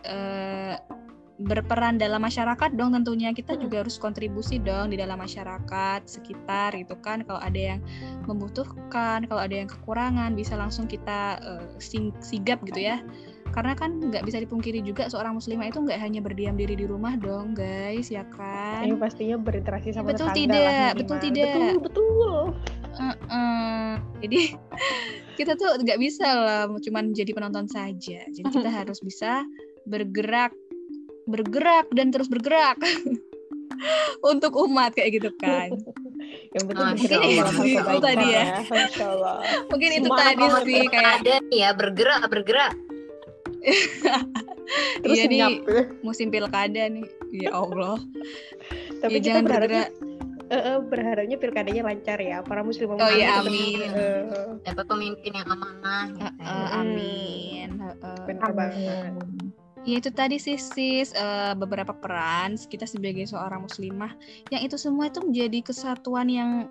berperan 1.37 2.01
dalam 2.01 2.17
masyarakat 2.17 2.73
dong 2.73 2.97
tentunya 2.97 3.29
kita 3.29 3.53
Mm-mm. 3.53 3.69
juga 3.69 3.75
harus 3.85 4.01
kontribusi 4.01 4.57
dong 4.57 4.89
di 4.89 4.97
dalam 4.97 5.21
masyarakat 5.21 6.01
sekitar 6.09 6.73
gitu 6.73 6.97
kan 6.97 7.21
kalau 7.21 7.37
ada 7.37 7.77
yang 7.77 7.79
membutuhkan 8.25 9.21
kalau 9.29 9.41
ada 9.45 9.53
yang 9.53 9.69
kekurangan 9.69 10.33
bisa 10.33 10.57
langsung 10.57 10.89
kita 10.89 11.37
eh, 11.37 11.65
sing- 11.77 12.17
sigap 12.25 12.57
gitu 12.65 12.81
ya 12.81 13.05
karena 13.53 13.73
kan 13.77 14.01
nggak 14.01 14.25
bisa 14.27 14.37
dipungkiri 14.41 14.81
juga 14.81 15.07
seorang 15.07 15.37
muslimah 15.37 15.69
itu 15.69 15.79
nggak 15.81 15.97
hanya 15.97 16.19
berdiam 16.21 16.57
diri 16.57 16.73
di 16.73 16.85
rumah 16.89 17.13
dong 17.17 17.53
guys 17.53 18.09
ya 18.09 18.25
kan 18.33 18.85
Ini 18.85 18.97
pastinya 18.97 19.37
berinteraksi 19.37 19.93
sama 19.93 20.13
Betul 20.13 20.29
tetangga 20.33 20.41
tidak, 20.41 20.61
lah 20.61 20.91
betul 20.93 21.15
minimal. 21.17 21.25
tidak. 21.25 21.47
Betul, 21.47 21.77
betul. 21.81 22.33
Heeh. 22.97 23.87
Jadi 24.25 24.39
kita 25.37 25.53
tuh 25.53 25.69
nggak 25.79 25.99
bisa 26.01 26.27
lah 26.27 26.61
cuman 26.69 27.13
jadi 27.13 27.31
penonton 27.33 27.65
saja. 27.69 28.19
Jadi 28.25 28.45
kita 28.45 28.69
harus 28.83 28.99
bisa 29.01 29.45
bergerak, 29.87 30.51
bergerak 31.27 31.85
dan 31.91 32.09
terus 32.09 32.31
bergerak 32.31 32.79
untuk 34.31 34.55
umat 34.65 34.95
kayak 34.95 35.21
gitu 35.21 35.29
kan. 35.37 35.75
Yang 36.55 36.63
penting 36.73 36.87
Allah. 37.21 37.45
melakukan 37.53 37.93
Itu 37.93 37.97
tadi 38.01 38.27
ya. 38.33 38.43
Allah. 39.05 39.37
Mungkin 39.69 39.89
itu 40.01 40.09
tadi 40.09 40.45
sih 40.65 40.81
kayak 40.89 41.11
ada 41.21 41.33
nih 41.47 41.59
ya 41.61 41.69
bergerak 41.75 42.21
bergerak. 42.27 42.73
Terus 45.03 45.15
Iya 45.15 45.23
nih. 45.31 45.55
musim 46.03 46.27
pilkada 46.27 46.91
nih. 46.91 47.07
Ya 47.31 47.55
Allah. 47.55 48.01
Tapi 48.99 49.19
ya 49.19 49.23
kita 49.23 49.39
jangan 49.39 49.43
eh, 50.47 50.55
eh, 50.55 50.77
berharapnya 50.79 51.37
pilkadanya 51.39 51.83
lancar 51.87 52.19
ya 52.19 52.39
para 52.43 52.63
muslim 52.63 52.95
Oh 52.95 53.11
iya, 53.11 53.43
muslim, 53.43 53.51
amin. 53.51 53.79
eh, 53.95 54.21
dapat 54.67 54.85
pemimpin 54.87 55.31
yang 55.35 55.47
amanah. 55.47 56.05
Eh, 56.17 56.31
eh, 56.43 56.67
amin. 56.75 57.69
Eh, 57.79 57.95
eh. 58.03 58.19
bener 58.27 58.51
banget 58.51 59.13
Ya 59.87 60.03
itu 60.03 60.11
tadi 60.11 60.35
sih 60.35 60.59
sis 60.59 61.15
eh, 61.15 61.55
beberapa 61.55 61.95
peran 61.95 62.59
kita 62.59 62.83
sebagai 62.83 63.23
seorang 63.23 63.63
muslimah 63.63 64.11
yang 64.51 64.59
itu 64.59 64.75
semua 64.75 65.07
itu 65.07 65.23
menjadi 65.23 65.63
kesatuan 65.63 66.27
yang 66.27 66.67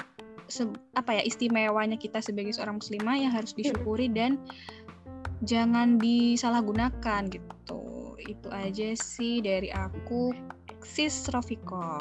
se- 0.46 0.68
apa 0.92 1.16
ya 1.16 1.23
istimewanya 1.25 1.96
kita 1.96 2.20
sebagai 2.20 2.52
seorang 2.52 2.76
muslimah 2.76 3.16
yang 3.16 3.32
harus 3.32 3.56
disyukuri 3.56 4.12
dan 4.12 4.37
jangan 5.42 5.96
disalahgunakan 5.96 7.32
gitu. 7.32 7.82
Itu 8.20 8.49
aja 8.52 8.92
sih 8.92 9.40
dari 9.40 9.73
aku 9.73 10.37
sis 10.85 11.32
Rofiko. 11.32 11.96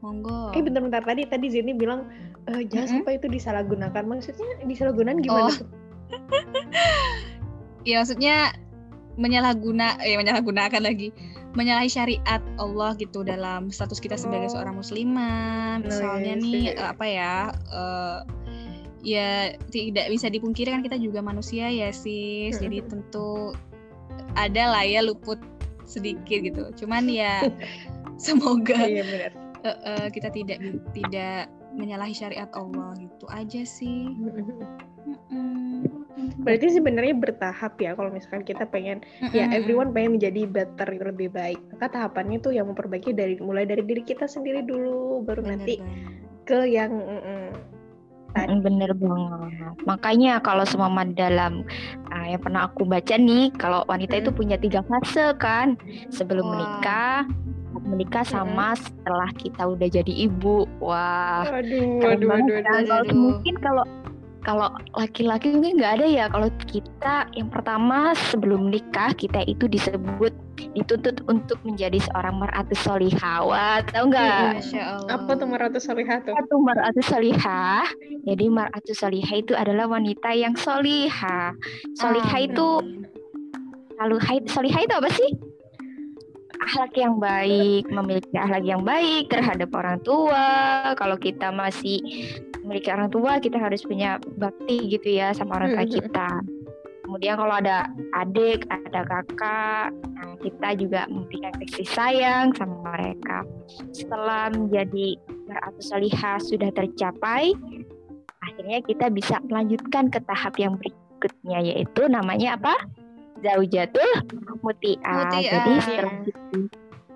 Monggo. 0.00 0.54
eh 0.56 0.64
bentar-bentar 0.64 1.04
tadi 1.04 1.28
tadi 1.28 1.52
Zeni 1.52 1.76
bilang 1.76 2.08
eh, 2.46 2.64
jangan 2.64 2.86
Mm-mm. 2.88 2.94
sampai 3.04 3.20
itu 3.20 3.26
disalahgunakan 3.28 4.00
maksudnya 4.06 4.48
disalahgunakan 4.64 5.18
gimana 5.20 5.44
Oh. 5.44 5.52
tuh 5.52 5.68
Ya 7.84 8.00
maksudnya 8.00 8.56
menyalahguna 9.20 10.00
eh 10.00 10.16
menyalahgunakan 10.16 10.80
lagi. 10.80 11.12
Menyalahi 11.52 11.90
syariat 11.90 12.40
Allah 12.56 12.94
gitu 12.96 13.20
dalam 13.20 13.68
status 13.68 14.00
kita 14.00 14.16
sebagai 14.16 14.48
Oh. 14.48 14.54
seorang 14.56 14.74
muslimah. 14.74 15.82
Misalnya 15.84 16.34
Nice. 16.34 16.42
nih 16.42 16.62
eh, 16.72 16.86
apa 16.88 17.04
ya 17.04 17.34
eh, 17.52 18.18
ya 19.00 19.28
tidak 19.68 20.08
bisa 20.08 20.28
dipungkiri 20.28 20.72
kan 20.72 20.80
kita 20.80 20.96
juga 20.96 21.20
manusia 21.20 21.68
ya 21.68 21.92
sis. 21.92 22.56
Jadi 22.56 22.80
tentu 22.88 23.52
ada 24.34 24.72
lah 24.72 24.86
ya 24.86 25.04
luput 25.04 25.36
sedikit 25.84 26.40
gitu. 26.40 26.62
Cuman 26.78 27.04
ya 27.04 27.44
semoga 28.16 28.78
iya 28.80 29.02
benar. 29.02 29.32
eh, 29.60 29.78
eh, 29.84 30.06
kita 30.08 30.30
tidak 30.30 30.58
tidak 30.94 31.50
menyalahi 31.70 32.14
syariat 32.14 32.48
Allah 32.54 32.94
gitu 32.96 33.26
aja 33.28 33.62
sih. 33.62 34.06
Mm-mm. 35.06 35.99
Berarti 36.42 36.76
sebenarnya 36.76 37.14
bertahap 37.16 37.80
ya 37.80 37.96
kalau 37.96 38.10
misalkan 38.12 38.44
kita 38.44 38.66
pengen 38.68 39.00
ya 39.32 39.48
Mm-mm. 39.48 39.56
everyone 39.56 39.90
pengen 39.94 40.18
menjadi 40.20 40.44
better 40.44 40.88
lebih 41.00 41.32
baik 41.32 41.60
maka 41.72 41.86
tahapannya 41.96 42.42
tuh 42.42 42.52
yang 42.52 42.68
memperbaiki 42.68 43.14
dari 43.16 43.40
mulai 43.40 43.64
dari 43.64 43.80
diri 43.86 44.04
kita 44.04 44.28
sendiri 44.28 44.62
dulu 44.66 45.24
baru 45.24 45.40
Bener 45.44 45.50
nanti 45.56 45.74
banget. 45.80 46.44
ke 46.44 46.58
yang 46.68 46.92
tadi 48.30 48.54
Mm, 48.54 48.62
Bener 48.62 48.94
banget. 48.94 49.74
Makanya 49.90 50.38
kalau 50.38 50.62
semua 50.62 50.90
dalam 51.18 51.66
ah, 52.14 52.26
yang 52.30 52.38
pernah 52.38 52.70
aku 52.70 52.86
baca 52.86 53.18
nih, 53.18 53.50
kalau 53.58 53.82
wanita 53.90 54.22
itu 54.22 54.30
Mm. 54.30 54.38
punya 54.38 54.56
tiga 54.58 54.86
fase 54.86 55.34
kan, 55.42 55.74
sebelum 56.14 56.46
Wah. 56.46 56.54
menikah, 56.54 57.26
menikah 57.82 58.22
sama 58.22 58.78
setelah 58.78 59.30
kita 59.34 59.66
udah 59.66 59.88
jadi 59.90 60.30
ibu. 60.30 60.62
Wah, 60.78 61.42
kan? 61.42 61.58
waduh. 61.58 62.38
Kalau 62.62 62.98
Aduh. 63.02 63.14
mungkin 63.18 63.54
kalau 63.58 63.84
kalau 64.40 64.72
laki-laki 64.96 65.52
mungkin 65.52 65.76
nggak 65.80 66.00
ada 66.00 66.06
ya. 66.06 66.24
Kalau 66.32 66.48
kita 66.64 67.28
yang 67.36 67.52
pertama 67.52 68.16
sebelum 68.32 68.72
nikah 68.72 69.12
kita 69.12 69.44
itu 69.44 69.68
disebut 69.68 70.32
dituntut 70.76 71.24
untuk 71.28 71.56
menjadi 71.64 72.00
seorang 72.00 72.40
mar'atus 72.40 72.80
solihah. 72.84 73.44
Tahu 73.90 74.04
nggak? 74.12 74.60
Allah. 74.80 75.08
Apa 75.08 75.30
tuh 75.36 75.48
Maratus 75.48 75.88
Salihah 75.88 76.20
tuh? 76.24 76.36
Satu 76.36 76.56
mar'atus 76.60 77.06
solihah. 77.08 77.84
Jadi 78.28 78.44
mar'atus 78.52 78.96
solihah 79.00 79.34
itu 79.40 79.52
adalah 79.56 79.88
wanita 79.88 80.30
yang 80.36 80.52
solihah. 80.56 81.56
Solihah 81.96 82.36
Amin. 82.36 82.48
itu 82.52 82.68
solihah, 84.00 84.36
solihah 84.48 84.80
itu 84.84 84.94
apa 84.96 85.08
sih? 85.12 85.30
Akhlak 86.60 86.92
yang 86.92 87.16
baik, 87.16 87.88
memiliki 87.88 88.36
akhlak 88.36 88.64
yang 88.68 88.84
baik 88.84 89.32
terhadap 89.32 89.72
orang 89.72 89.96
tua. 90.04 90.92
Kalau 90.92 91.16
kita 91.16 91.48
masih 91.48 92.04
memiliki 92.60 92.92
orang 92.92 93.08
tua, 93.08 93.40
kita 93.40 93.56
harus 93.56 93.80
punya 93.80 94.20
bakti 94.36 94.92
gitu 94.92 95.08
ya 95.16 95.32
sama 95.32 95.56
orang 95.56 95.72
tua 95.72 95.84
Mhm. 95.88 95.92
kita. 95.96 96.30
Kemudian 97.10 97.34
kalau 97.42 97.54
ada 97.58 97.90
adik, 98.22 98.70
ada 98.70 99.02
kakak, 99.02 99.90
nah 100.14 100.30
kita 100.38 100.68
juga 100.78 101.10
memberikan 101.10 101.50
kasih 101.58 101.88
sayang 101.90 102.54
sama 102.54 102.94
mereka. 102.94 103.42
Setelah 103.90 104.54
menjadi 104.54 105.18
atau 105.50 105.82
salihah 105.82 106.38
sudah 106.38 106.70
tercapai, 106.70 107.50
akhirnya 108.46 108.78
kita 108.86 109.10
bisa 109.10 109.42
melanjutkan 109.50 110.06
ke 110.06 110.22
tahap 110.22 110.54
yang 110.62 110.78
berikutnya 110.78 111.58
yaitu 111.74 112.06
namanya 112.06 112.54
apa? 112.54 112.78
Zaujatul 113.40 114.10
muti'ah. 114.60 115.16
Muti'ah. 115.28 115.42
Jadi 115.42 115.72
setelah 115.80 116.14
kita, 116.24 116.40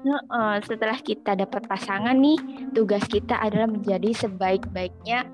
Heeh, 0.05 0.55
setelah 0.69 0.99
kita 1.01 1.33
dapat 1.33 1.65
pasangan 1.65 2.13
nih, 2.13 2.37
tugas 2.77 3.01
kita 3.09 3.41
adalah 3.41 3.73
menjadi 3.73 4.13
sebaik-baiknya 4.13 5.25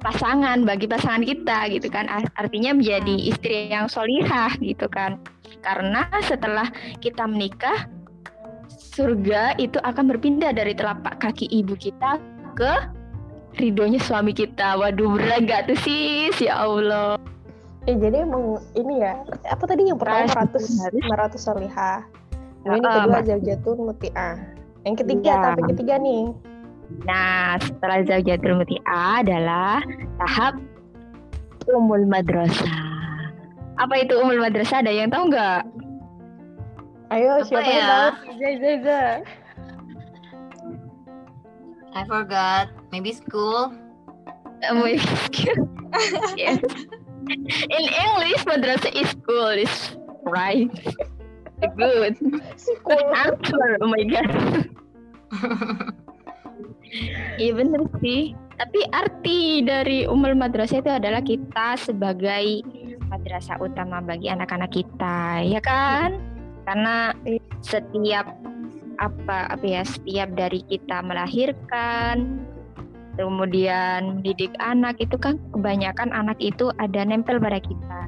pasangan 0.00 0.64
bagi 0.64 0.88
pasangan 0.88 1.20
kita 1.20 1.68
gitu 1.76 1.92
kan. 1.92 2.08
Ar- 2.08 2.32
artinya 2.40 2.72
menjadi 2.72 3.14
istri 3.28 3.68
yang 3.68 3.92
solihah 3.92 4.56
gitu 4.64 4.88
kan. 4.88 5.20
Karena 5.60 6.08
setelah 6.24 6.72
kita 7.04 7.28
menikah 7.28 7.84
surga 8.96 9.60
itu 9.60 9.76
akan 9.84 10.08
berpindah 10.16 10.56
dari 10.56 10.72
telapak 10.72 11.20
kaki 11.20 11.52
ibu 11.52 11.76
kita 11.76 12.16
ke 12.56 12.72
ridhonya 13.60 14.00
suami 14.00 14.32
kita. 14.32 14.80
Waduh 14.80 15.20
berat 15.20 15.44
gak 15.44 15.68
tuh 15.68 15.76
sis? 15.84 16.36
Ya 16.40 16.64
Allah 16.64 17.20
Eh 17.82 17.96
jadi 17.98 18.22
emang 18.22 18.62
ini 18.78 19.02
ya 19.02 19.18
apa 19.50 19.64
tadi 19.66 19.90
yang 19.90 19.98
pertama 19.98 20.22
Harus, 20.22 20.34
Maratus 20.38 20.64
harus. 20.78 21.02
Maratus 21.10 21.42
Salihah. 21.42 21.98
Yang 22.62 22.74
ini 22.78 22.86
Heeh, 22.86 22.94
kedua 22.94 23.10
Mbak. 23.10 23.22
Zaujatun 23.26 23.76
Muti'ah. 23.82 24.34
Yang 24.86 24.94
ketiga 25.02 25.30
Iya. 25.30 25.42
tahap 25.42 25.56
yang 25.58 25.70
ketiga 25.74 25.94
nih. 25.98 26.22
Nah, 27.02 27.56
setelah 27.58 27.98
Zaujatul 28.04 28.54
Muti'ah 28.54 29.12
adalah 29.18 29.78
tahap 30.20 30.54
Umul 31.66 32.06
Madrasah. 32.06 32.82
Apa 33.78 33.94
itu 33.98 34.14
Umul 34.14 34.38
Madrasah? 34.38 34.82
Ada 34.82 34.92
yang 34.92 35.10
tahu 35.10 35.30
nggak? 35.30 35.62
Ayo 37.10 37.30
Apa 37.34 37.44
siapa 37.44 37.62
yang 37.62 37.76
ya? 37.76 37.88
tahu? 37.88 38.08
Zai 38.38 38.54
Zai 38.58 38.76
Zai. 38.78 39.14
I 41.92 42.02
forgot 42.06 42.70
maybe 42.88 43.12
school 43.12 43.68
Um, 44.62 44.86
yes. 46.38 46.62
In 47.76 47.84
English, 47.86 48.42
madrasah 48.46 48.92
is 48.94 49.10
school, 49.14 49.54
is 49.54 49.96
right. 50.26 50.70
Good. 51.78 52.18
Good 52.18 53.06
answer. 53.14 53.68
Oh 53.80 53.90
my 53.90 54.02
god. 54.06 54.30
Iya 57.40 57.56
bener 57.56 57.88
sih. 58.04 58.36
Tapi 58.60 58.84
arti 58.92 59.64
dari 59.64 60.04
umul 60.04 60.36
madrasah 60.36 60.84
itu 60.84 60.92
adalah 60.92 61.24
kita 61.24 61.80
sebagai 61.80 62.60
madrasah 63.08 63.56
utama 63.64 64.04
bagi 64.04 64.28
anak-anak 64.28 64.68
kita, 64.76 65.40
ya 65.40 65.60
kan? 65.64 66.20
Karena 66.68 67.16
setiap 67.64 68.28
apa 69.00 69.48
apa 69.50 69.64
ya 69.64 69.82
setiap 69.88 70.36
dari 70.36 70.60
kita 70.68 71.00
melahirkan 71.00 72.44
kemudian 73.16 74.20
mendidik 74.20 74.52
anak 74.58 74.96
itu 74.98 75.16
kan 75.20 75.36
kebanyakan 75.52 76.10
anak 76.12 76.38
itu 76.40 76.72
ada 76.80 77.04
nempel 77.04 77.36
pada 77.38 77.60
kita. 77.60 78.00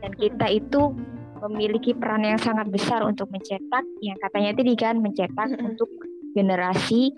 Dan 0.00 0.12
kita 0.16 0.46
itu 0.48 0.96
memiliki 1.40 1.96
peran 1.96 2.24
yang 2.24 2.40
sangat 2.40 2.68
besar 2.68 3.00
untuk 3.04 3.28
mencetak 3.32 3.84
yang 4.04 4.16
katanya 4.20 4.52
tadi 4.56 4.72
kan 4.76 5.00
mencetak 5.00 5.48
untuk 5.60 5.88
generasi 6.36 7.12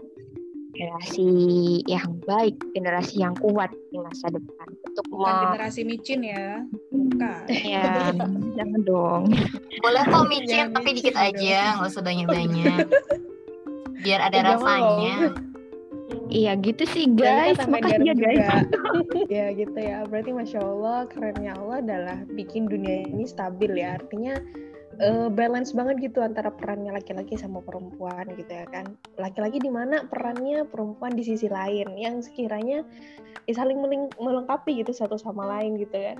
generasi 0.72 1.30
yang 1.84 2.16
baik 2.24 2.56
generasi 2.72 3.20
yang 3.20 3.36
kuat 3.36 3.68
di 3.92 3.98
masa 4.00 4.32
depan. 4.32 4.66
Untuk 4.88 5.04
Bukan 5.10 5.28
me- 5.28 5.42
generasi 5.52 5.80
micin 5.84 6.20
ya. 6.24 6.64
Bukan. 6.88 7.42
ya 7.50 8.08
jangan 8.58 8.80
dong. 8.82 9.22
Boleh 9.84 10.02
kok 10.06 10.24
micin 10.26 10.72
tapi 10.72 10.88
micin 10.90 10.96
dikit 10.96 11.14
dong. 11.14 11.26
aja 11.28 11.58
nggak 11.76 11.90
usah 11.92 12.02
banyak 12.02 12.26
banyak 12.26 12.84
biar 14.02 14.18
ada 14.18 14.34
Jangan 14.34 14.50
rasanya 14.58 15.16
iya 16.32 16.52
gitu 16.56 16.88
sih 16.88 17.04
guys 17.12 17.60
makasih 17.68 18.00
ya 18.08 18.14
guys 18.16 18.40
juga. 18.40 18.56
ya 19.36 19.46
gitu 19.52 19.78
ya. 19.78 20.08
Berarti 20.08 20.30
masya 20.32 20.60
Allah 20.64 21.04
kerennya 21.12 21.52
Allah 21.60 21.84
adalah 21.84 22.18
bikin 22.32 22.66
dunia 22.66 23.04
ini 23.06 23.28
stabil 23.28 23.76
ya. 23.76 24.00
Artinya 24.00 24.40
eh, 24.98 25.28
balance 25.28 25.76
banget 25.76 26.10
gitu 26.10 26.24
antara 26.24 26.48
perannya 26.48 26.96
laki-laki 26.96 27.36
sama 27.36 27.60
perempuan 27.60 28.24
gitu 28.34 28.48
ya 28.48 28.64
kan. 28.72 28.96
Laki-laki 29.20 29.60
di 29.60 29.68
mana 29.68 30.08
perannya 30.08 30.64
perempuan 30.64 31.12
di 31.12 31.22
sisi 31.22 31.52
lain 31.52 31.92
yang 32.00 32.24
sekiranya 32.24 32.80
ya, 33.44 33.52
saling 33.52 33.78
melengkapi 34.16 34.80
gitu 34.80 34.96
satu 34.96 35.20
sama 35.20 35.44
lain 35.44 35.76
gitu 35.76 35.92
kan. 35.92 36.18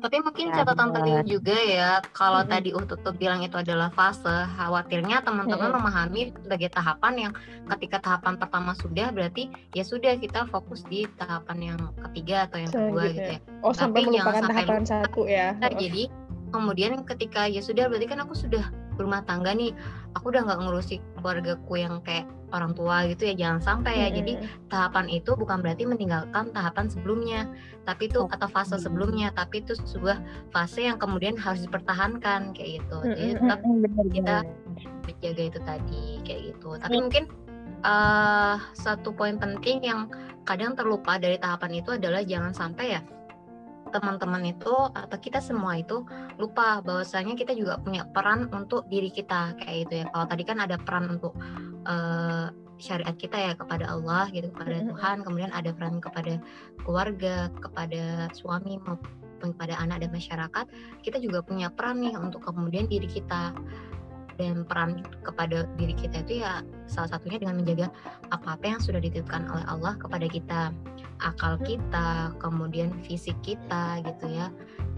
Tapi 0.00 0.16
mungkin 0.24 0.46
Ya, 0.50 0.64
catatan 0.64 0.88
penting 0.96 1.16
juga 1.28 1.56
ya 1.56 1.90
kalau 2.16 2.42
Mhm. 2.42 2.50
tadi 2.50 2.70
Ututup 2.72 3.14
bilang 3.20 3.44
itu 3.44 3.54
adalah 3.54 3.92
fase 3.92 4.48
khawatirnya 4.56 5.20
teman-teman 5.22 5.70
Mhm. 5.70 5.76
memahami 5.76 6.22
sebagai 6.32 6.68
tahapan 6.72 7.14
yang 7.28 7.32
ketika 7.76 8.00
tahapan 8.00 8.34
pertama 8.40 8.72
sudah 8.74 9.12
berarti 9.12 9.52
ya 9.76 9.84
sudah 9.84 10.16
kita 10.16 10.48
fokus 10.48 10.82
di 10.88 11.04
tahapan 11.20 11.76
yang 11.76 11.80
ketiga 12.10 12.48
atau 12.48 12.58
yang 12.58 12.72
kedua 12.72 13.02
gitu 13.12 13.30
ya 13.36 13.40
Oh 13.60 13.72
sampai 13.76 14.02
Tapi 14.02 14.16
jangan 14.16 14.24
melupakan 14.24 14.42
sampai 14.42 14.64
tahapan 14.64 14.84
satu 14.88 15.20
ya. 15.28 15.46
Nah, 15.60 15.70
jadi 15.76 16.02
kemudian 16.50 16.92
ketika 17.06 17.46
ya 17.46 17.62
sudah 17.62 17.86
berarti 17.86 18.06
kan 18.10 18.20
aku 18.24 18.34
sudah 18.34 18.64
berumah 18.98 19.22
tangga 19.24 19.54
nih 19.54 19.70
aku 20.18 20.32
udah 20.34 20.42
nggak 20.44 20.60
ngurusi 20.66 20.98
keluargaku 21.16 21.74
yang 21.78 22.02
kayak 22.02 22.26
orang 22.50 22.72
tua 22.74 23.06
gitu 23.10 23.30
ya 23.30 23.34
jangan 23.34 23.60
sampai 23.60 23.94
ya. 24.06 24.08
Jadi 24.10 24.32
tahapan 24.70 25.06
itu 25.10 25.34
bukan 25.34 25.62
berarti 25.62 25.86
meninggalkan 25.86 26.50
tahapan 26.50 26.86
sebelumnya 26.90 27.50
tapi 27.88 28.06
itu 28.06 28.22
atau 28.28 28.48
fase 28.50 28.76
sebelumnya 28.76 29.32
tapi 29.34 29.64
itu 29.64 29.74
sebuah 29.74 30.20
fase 30.54 30.86
yang 30.86 30.98
kemudian 30.98 31.34
harus 31.38 31.64
dipertahankan 31.64 32.54
kayak 32.54 32.82
gitu. 32.82 32.98
Jadi 33.02 33.32
tetap 33.38 33.58
kita 34.10 34.36
menjaga 35.06 35.42
itu 35.42 35.60
tadi 35.62 36.04
kayak 36.26 36.40
gitu. 36.54 36.68
Tapi 36.78 36.96
mungkin 36.98 37.24
eh 37.80 38.56
satu 38.76 39.16
poin 39.16 39.40
penting 39.40 39.80
yang 39.80 40.12
kadang 40.44 40.76
terlupa 40.76 41.16
dari 41.16 41.40
tahapan 41.40 41.80
itu 41.80 41.96
adalah 41.96 42.20
jangan 42.20 42.52
sampai 42.52 42.98
ya 42.98 43.00
teman-teman 43.90 44.54
itu 44.54 44.74
atau 44.94 45.18
kita 45.18 45.42
semua 45.42 45.76
itu 45.76 46.06
lupa 46.38 46.80
bahwasanya 46.80 47.34
kita 47.34 47.52
juga 47.52 47.76
punya 47.82 48.06
peran 48.10 48.48
untuk 48.54 48.86
diri 48.86 49.10
kita 49.10 49.58
kayak 49.58 49.76
gitu 49.86 49.94
ya. 50.02 50.04
Kalau 50.10 50.26
tadi 50.26 50.42
kan 50.46 50.58
ada 50.62 50.76
peran 50.78 51.18
untuk 51.18 51.34
eh, 51.84 52.46
syariat 52.80 53.14
kita 53.14 53.36
ya 53.36 53.52
kepada 53.54 53.92
Allah 53.92 54.32
gitu 54.32 54.48
kepada. 54.50 54.80
Tuhan 54.88 55.16
kemudian 55.22 55.52
ada 55.52 55.70
peran 55.76 56.00
kepada 56.00 56.40
keluarga 56.82 57.52
kepada 57.60 58.32
suami 58.32 58.80
maupun 58.80 59.52
kepada 59.52 59.76
anak 59.76 60.04
dan 60.04 60.10
masyarakat 60.12 60.64
kita 61.04 61.20
juga 61.20 61.44
punya 61.44 61.68
peran 61.68 62.00
nih 62.00 62.16
untuk 62.16 62.42
kemudian 62.42 62.88
diri 62.88 63.06
kita. 63.06 63.52
Dan 64.40 64.64
peran 64.64 65.04
kepada 65.20 65.68
diri 65.76 65.92
kita 65.92 66.24
itu 66.24 66.40
ya 66.40 66.64
salah 66.88 67.12
satunya 67.12 67.36
dengan 67.36 67.60
menjaga 67.60 67.92
apa-apa 68.32 68.72
yang 68.72 68.80
sudah 68.80 68.96
dititipkan 68.96 69.44
oleh 69.52 69.68
Allah 69.68 70.00
kepada 70.00 70.24
kita 70.32 70.72
akal 71.22 71.56
kita 71.62 72.34
kemudian 72.40 72.90
fisik 73.04 73.36
kita 73.44 74.00
gitu 74.04 74.26
ya. 74.28 74.48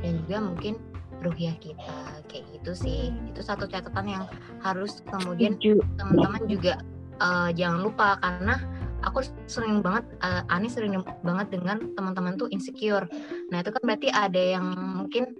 Dan 0.03 0.23
juga 0.27 0.39
mungkin 0.43 0.75
ruhiah 1.23 1.55
kita 1.59 2.23
kayak 2.27 2.45
gitu 2.59 2.73
sih. 2.75 3.01
Itu 3.31 3.41
satu 3.45 3.71
catatan 3.71 4.07
yang 4.09 4.25
harus 4.63 5.03
kemudian 5.07 5.59
teman-teman 5.99 6.43
juga 6.51 6.81
eh, 7.21 7.51
jangan 7.55 7.81
lupa. 7.85 8.19
Karena 8.19 8.59
aku 9.07 9.27
sering 9.47 9.83
banget 9.83 10.07
eh, 10.23 10.53
Ani 10.53 10.71
sering 10.71 10.99
banget 11.23 11.55
dengan 11.55 11.83
teman-teman 11.95 12.39
tuh 12.39 12.49
insecure. 12.51 13.07
Nah 13.51 13.63
itu 13.63 13.71
kan 13.71 13.83
berarti 13.83 14.09
ada 14.11 14.43
yang 14.59 14.67
mungkin 14.75 15.35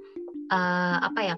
eh, 0.51 0.97
apa 1.03 1.21
ya 1.23 1.37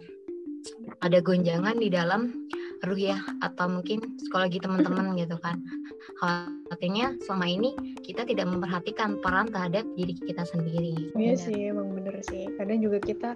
ada 1.05 1.19
gonjangan 1.21 1.77
di 1.77 1.89
dalam 1.93 2.49
ruhiah 2.87 3.20
atau 3.40 3.66
mungkin 3.68 4.16
psikologi 4.20 4.61
teman-teman 4.61 5.16
gitu 5.18 5.37
kan 5.40 5.61
khawatirnya 6.20 7.16
selama 7.25 7.47
ini 7.49 7.70
kita 8.05 8.29
tidak 8.29 8.47
memperhatikan 8.47 9.18
peran 9.25 9.49
terhadap 9.49 9.85
diri 9.97 10.14
kita 10.14 10.44
sendiri 10.44 11.11
Iya 11.16 11.35
sih, 11.38 11.59
emang 11.73 11.94
bener 11.94 12.20
sih. 12.20 12.51
Kadang 12.61 12.85
juga 12.85 12.99
kita 13.01 13.31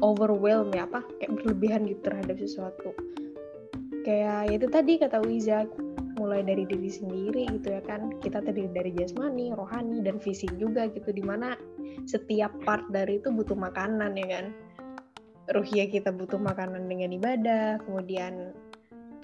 overwhelm 0.00 0.72
ya, 0.72 0.88
apa 0.88 1.04
kayak 1.20 1.32
berlebihan 1.36 1.84
gitu 1.88 2.00
terhadap 2.06 2.36
sesuatu. 2.40 2.90
Kayak 4.04 4.52
ya 4.52 4.54
itu 4.60 4.66
tadi 4.68 4.92
kata 5.00 5.18
Wiza, 5.24 5.64
mulai 6.20 6.44
dari 6.44 6.68
diri 6.68 6.88
sendiri 6.88 7.48
gitu 7.58 7.74
ya 7.74 7.82
kan. 7.84 8.16
Kita 8.20 8.44
terdiri 8.44 8.70
dari 8.72 8.90
jasmani, 8.96 9.52
rohani, 9.52 10.04
dan 10.04 10.20
fisik 10.20 10.52
juga 10.60 10.88
gitu. 10.92 11.12
Di 11.12 11.24
mana 11.24 11.56
setiap 12.04 12.52
part 12.64 12.84
dari 12.92 13.20
itu 13.20 13.32
butuh 13.32 13.56
makanan 13.56 14.16
ya 14.16 14.26
kan. 14.40 14.46
Ruhia 15.52 15.84
kita 15.84 16.08
butuh 16.08 16.40
makanan 16.40 16.88
dengan 16.88 17.12
ibadah, 17.12 17.76
kemudian 17.84 18.56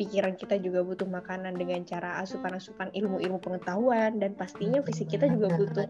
pikiran 0.01 0.33
kita 0.41 0.57
juga 0.57 0.81
butuh 0.81 1.05
makanan 1.05 1.61
dengan 1.61 1.85
cara 1.85 2.17
asupan-asupan 2.25 2.89
ilmu-ilmu 2.97 3.37
pengetahuan 3.37 4.17
dan 4.17 4.33
pastinya 4.33 4.81
fisik 4.81 5.13
kita 5.13 5.29
juga 5.29 5.53
butuh 5.61 5.87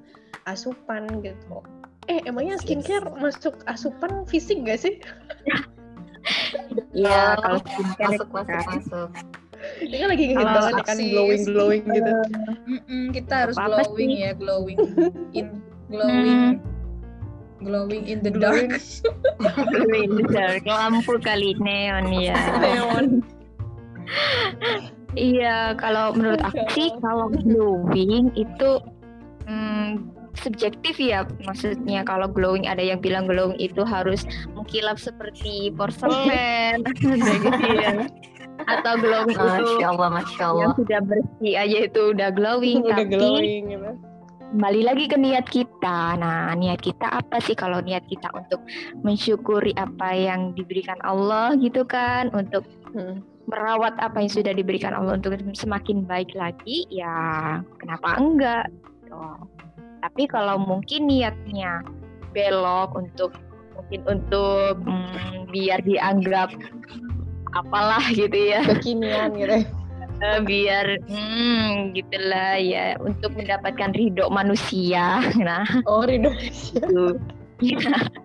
asupan 0.51 1.07
gitu. 1.23 1.63
Eh, 2.11 2.19
emangnya 2.27 2.59
skincare 2.59 3.07
yes. 3.07 3.15
masuk 3.23 3.55
asupan 3.71 4.27
fisik 4.27 4.67
gak 4.67 4.83
sih? 4.83 4.99
Iya, 6.91 7.39
kalau 7.39 7.63
skincare 7.63 8.19
masuk 8.19 8.29
masuk 8.35 8.51
kan. 8.51 8.67
masuk 8.67 9.11
Ini 9.79 9.97
kan 10.01 10.09
lagi 10.09 10.25
ngehit 10.25 10.41
Kalau 10.41 10.57
banget 10.59 10.85
kan 10.89 10.99
glowing 10.99 11.43
glowing 11.47 11.85
gitu. 11.87 12.13
Mm-mm, 12.67 13.03
kita 13.15 13.35
harus 13.47 13.57
Apa-apa 13.61 13.87
glowing 13.87 14.11
sih? 14.11 14.25
ya, 14.27 14.31
glowing 14.35 14.79
in 15.37 15.47
glowing 15.87 16.59
glowing 17.61 18.05
in 18.09 18.25
the 18.25 18.33
dark. 18.33 18.73
Glowing. 19.41 20.25
Bener, 20.25 20.65
lampu 20.65 21.21
kali 21.21 21.53
neon 21.61 22.09
ya. 22.09 22.37
Neon. 22.57 23.21
Iya, 25.19 25.75
kalau 25.75 26.15
menurut 26.15 26.39
aku 26.39 26.63
sih 26.71 26.89
kalau 27.03 27.27
glowing 27.35 28.31
itu 28.39 28.71
hmm, 29.51 30.07
subjektif 30.39 31.03
ya. 31.03 31.27
Maksudnya 31.43 32.07
kalau 32.07 32.31
glowing 32.31 32.71
ada 32.71 32.83
yang 32.83 33.03
bilang 33.03 33.27
glowing 33.27 33.59
itu 33.59 33.83
harus 33.83 34.23
mengkilap 34.55 35.03
seperti 35.03 35.75
porselen 35.75 36.87
gitu 37.03 37.69
ya. 37.75 38.07
Atau 38.71 39.03
glowing 39.03 39.35
itu 39.35 39.43
masya 39.43 39.87
Allah 39.91 40.09
masya 40.15 40.45
Allah 40.47 40.63
yang 40.63 40.75
sudah 40.79 41.01
bersih 41.03 41.55
aja 41.59 41.79
itu 41.91 42.03
udah 42.15 42.31
glowing. 42.31 42.79
Udah 42.87 43.03
Tapi 43.03 43.11
glowing 43.11 43.63
gitu. 43.67 43.91
kembali 44.55 44.83
lagi 44.87 45.05
ke 45.11 45.17
niat 45.19 45.47
kita. 45.51 45.99
Nah, 46.23 46.55
niat 46.55 46.79
kita 46.79 47.07
apa 47.07 47.43
sih 47.43 47.59
kalau 47.59 47.83
niat 47.83 48.07
kita 48.07 48.31
untuk 48.31 48.63
mensyukuri 49.03 49.75
apa 49.75 50.15
yang 50.15 50.55
diberikan 50.55 50.99
Allah 51.03 51.59
gitu 51.59 51.83
kan, 51.83 52.31
untuk 52.31 52.63
Hmm. 52.91 53.23
Merawat 53.51 53.99
apa 53.99 54.23
yang 54.23 54.31
sudah 54.31 54.55
diberikan 54.55 54.95
Allah 54.95 55.19
untuk 55.19 55.35
semakin 55.53 56.07
baik 56.07 56.33
lagi, 56.39 56.87
ya 56.89 57.59
kenapa 57.83 58.17
enggak? 58.17 58.67
Gitu. 59.03 59.19
Tapi 60.01 60.23
kalau 60.31 60.57
mungkin 60.57 61.11
niatnya 61.11 61.85
belok 62.33 62.95
untuk 62.95 63.35
mungkin 63.75 64.01
untuk 64.07 64.79
mm, 64.87 65.51
biar 65.51 65.83
dianggap 65.83 66.55
apalah 67.59 68.03
gitu 68.15 68.39
ya, 68.39 68.63
Kekinian 68.65 69.35
gitu. 69.35 69.59
Eh, 70.21 70.37
biar 70.45 71.01
hmm, 71.09 71.97
gitulah 71.97 72.61
ya 72.61 72.93
untuk 73.01 73.33
mendapatkan 73.33 73.89
ridho 73.97 74.29
manusia. 74.29 75.25
Nah, 75.41 75.65
Oh, 75.89 76.05
Ridho. 76.05 76.29
gitu. 76.37 77.17
Iya. 77.65 77.97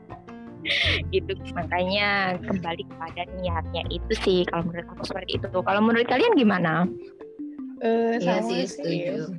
gitu. 1.16 1.32
Makanya 1.54 2.40
kembali 2.42 2.84
kepada 2.90 3.22
niatnya 3.38 3.84
itu 3.90 4.14
sih 4.22 4.40
kalau 4.50 4.66
menurut 4.68 4.88
aku 4.96 5.04
seperti 5.06 5.38
itu. 5.38 5.48
Kalau 5.52 5.82
menurut 5.82 6.08
kalian 6.08 6.34
gimana? 6.36 6.90
Eh, 7.84 8.18
Iya 8.18 8.40
sih 8.42 8.62
setuju. 8.66 9.30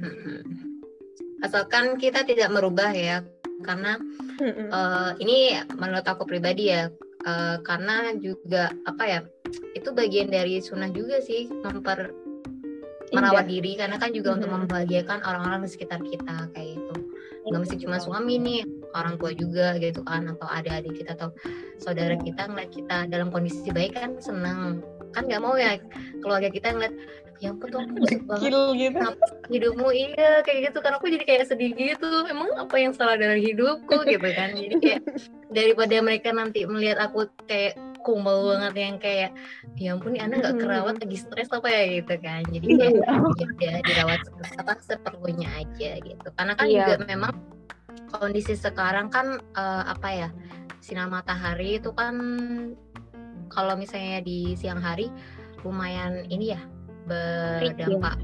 Asalkan 1.45 2.01
kita 2.01 2.25
tidak 2.25 2.49
merubah 2.49 2.91
ya 2.93 3.21
karena 3.65 3.97
eh, 4.73 5.11
ini 5.21 5.57
menurut 5.77 6.05
aku 6.05 6.25
pribadi 6.25 6.69
ya 6.73 6.89
eh, 7.25 7.57
karena 7.61 8.13
juga 8.17 8.73
apa 8.85 9.05
ya 9.05 9.21
itu 9.73 9.93
bagian 9.93 10.29
dari 10.29 10.61
sunnah 10.61 10.89
juga 10.93 11.21
sih 11.21 11.49
memper 11.51 12.13
merawat 13.13 13.47
diri. 13.47 13.77
Karena 13.79 13.97
kan 13.97 14.11
juga 14.13 14.37
untuk 14.37 14.51
Mhm. 14.51 14.57
membahagiakan 14.67 15.19
orang-orang 15.23 15.61
di 15.65 15.71
sekitar 15.71 16.01
kita 16.03 16.51
kayak 16.53 16.77
itu 16.77 16.95
nggak 17.47 17.61
mesti 17.63 17.77
cuma 17.79 18.03
suami 18.03 18.43
nih 18.43 18.61
orang 18.97 19.15
tua 19.21 19.33
juga 19.37 19.77
gitu 19.77 20.01
kan 20.03 20.25
atau 20.33 20.49
adik-adik 20.49 21.05
kita 21.05 21.13
atau 21.15 21.29
saudara 21.77 22.17
kita 22.17 22.49
ngeliat 22.49 22.71
kita 22.73 22.97
dalam 23.13 23.29
kondisi 23.29 23.69
baik 23.71 23.95
kan 23.97 24.17
senang 24.19 24.81
kan 25.13 25.29
nggak 25.29 25.43
mau 25.45 25.55
ya 25.57 25.77
keluarga 26.25 26.49
kita 26.49 26.73
ngeliat 26.73 26.95
ya 27.41 27.53
ampun 27.53 27.69
tuh 27.69 27.81
aku 27.85 27.97
banget 28.01 28.49
gitu. 28.81 29.03
hidupmu. 29.53 29.89
Iya 29.93 30.41
kayak 30.43 30.73
gitu 30.73 30.79
kan. 30.81 30.97
Aku 30.97 31.07
jadi 31.09 31.25
kayak 31.25 31.45
sedih 31.53 31.73
gitu. 31.77 32.09
Emang 32.29 32.49
apa 32.57 32.75
yang 32.81 32.97
salah 32.97 33.21
dari 33.21 33.45
hidupku? 33.53 34.09
Gitu 34.09 34.29
kan. 34.33 34.57
Jadi 34.57 34.75
kayak 34.81 35.03
daripada 35.53 35.95
mereka 36.01 36.33
nanti 36.33 36.65
melihat 36.65 36.99
aku 37.11 37.29
kayak 37.45 37.77
kumpul 38.01 38.55
banget 38.55 38.75
yang 38.79 38.97
kayak 39.03 39.31
ya 39.77 39.99
ampun 39.99 40.15
nih 40.15 40.23
anak 40.23 40.37
nggak 40.47 40.57
kerawat 40.63 40.97
lagi 41.03 41.19
stres 41.19 41.49
apa 41.53 41.69
ya? 41.69 41.83
Gitu 42.01 42.15
kan. 42.25 42.43
Jadi 42.49 42.67
kayak 42.73 42.95
ya 43.05 43.15
udah 43.21 43.73
dirawat 43.85 44.21
apa 44.57 44.73
seperlunya 44.81 45.49
aja 45.61 45.91
gitu. 46.01 46.29
Karena 46.33 46.53
kan 46.57 46.67
Iya. 46.67 46.97
juga 46.97 47.05
memang 47.05 47.33
kondisi 48.11 48.55
sekarang 48.55 49.09
kan 49.13 49.41
eh, 49.57 49.85
apa 49.87 50.09
ya 50.13 50.29
sinar 50.81 51.11
matahari 51.11 51.83
itu 51.83 51.91
kan 51.91 52.15
kalau 53.51 53.75
misalnya 53.79 54.23
di 54.23 54.55
siang 54.55 54.79
hari 54.79 55.11
lumayan 55.67 56.27
ini 56.31 56.55
ya 56.55 56.61
berdampak 57.07 58.19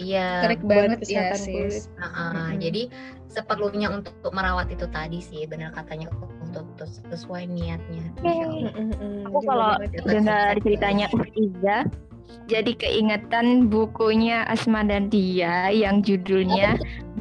iya 0.00 0.42
Terik 0.46 0.62
Buat 0.64 0.98
banget 0.98 0.98
ya, 1.06 1.36
sis. 1.36 1.90
Nah, 2.00 2.10
uh, 2.10 2.32
Mm-mm. 2.32 2.58
jadi 2.58 2.82
seperlunya 3.28 3.92
untuk 3.92 4.14
merawat 4.32 4.72
itu 4.72 4.88
tadi 4.88 5.20
sih 5.20 5.44
benar 5.46 5.70
katanya 5.72 6.08
untuk, 6.42 6.64
untuk 6.74 6.88
sesuai 7.12 7.46
niatnya. 7.48 8.04
Mm-mm. 8.24 9.28
aku 9.28 9.38
kalau 9.46 9.78
dengar 10.06 10.58
ceritanya 10.64 11.06
Ufiza 11.12 11.86
jadi 12.44 12.72
keingetan 12.74 13.68
bukunya 13.68 14.44
Asma 14.46 14.82
dan 14.82 15.08
Dia 15.08 15.68
yang 15.68 16.00
judulnya 16.00 16.76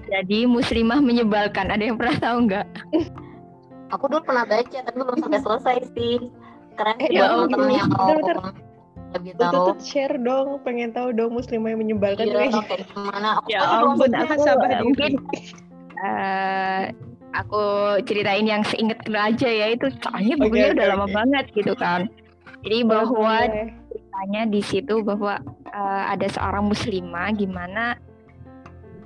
jadi 0.06 0.44
muslimah 0.46 1.00
menyebalkan 1.00 1.72
ada 1.72 1.84
yang 1.84 1.96
pernah 1.96 2.18
tahu 2.20 2.38
nggak 2.50 2.68
Aku 3.92 4.08
dulu 4.08 4.24
pernah 4.24 4.48
baca 4.48 4.78
tapi 4.88 4.96
belum 4.96 5.20
sampai 5.20 5.40
selesai 5.44 5.78
sih. 5.92 6.32
Keren 6.80 6.96
Eh, 7.04 7.12
sih 7.12 7.20
ya 7.20 7.28
buat 7.28 7.52
temen-temen 7.52 7.70
yang 7.76 7.90
mau 7.92 8.08
lebih 9.12 9.36
tahu. 9.36 9.76
tuh 9.76 9.78
share 9.84 10.16
dong, 10.16 10.64
pengen 10.64 10.96
tahu 10.96 11.12
dong 11.12 11.36
muslimah 11.36 11.76
yang 11.76 11.84
menyebalkan 11.84 12.24
Iya, 12.24 12.48
juga. 12.48 12.64
kayak 12.72 12.88
gimana? 12.88 13.44
Aku 13.44 13.48
Ya 13.52 13.60
ampun, 13.60 14.08
aku 14.16 14.42
eh, 14.48 14.56
diri. 14.72 14.84
mungkin 14.88 15.12
eh, 16.00 16.82
aku 17.36 17.64
ceritain 18.08 18.48
yang 18.48 18.64
seinget 18.64 19.00
aja 19.08 19.50
ya 19.52 19.68
itu 19.76 19.92
soalnya 20.00 20.40
bukunya 20.40 20.72
Oke, 20.72 20.76
udah 20.80 20.86
oke, 20.88 20.92
lama 20.96 21.06
oke. 21.08 21.16
banget 21.16 21.46
gitu 21.52 21.74
kan 21.76 22.08
jadi 22.64 22.78
bahwa 22.88 23.12
boleh. 23.12 23.68
Ceritanya 24.12 24.44
di 24.52 24.60
situ 24.60 25.00
bahwa 25.08 25.40
uh, 25.72 26.04
ada 26.12 26.28
seorang 26.28 26.68
muslimah 26.68 27.32
gimana 27.32 27.96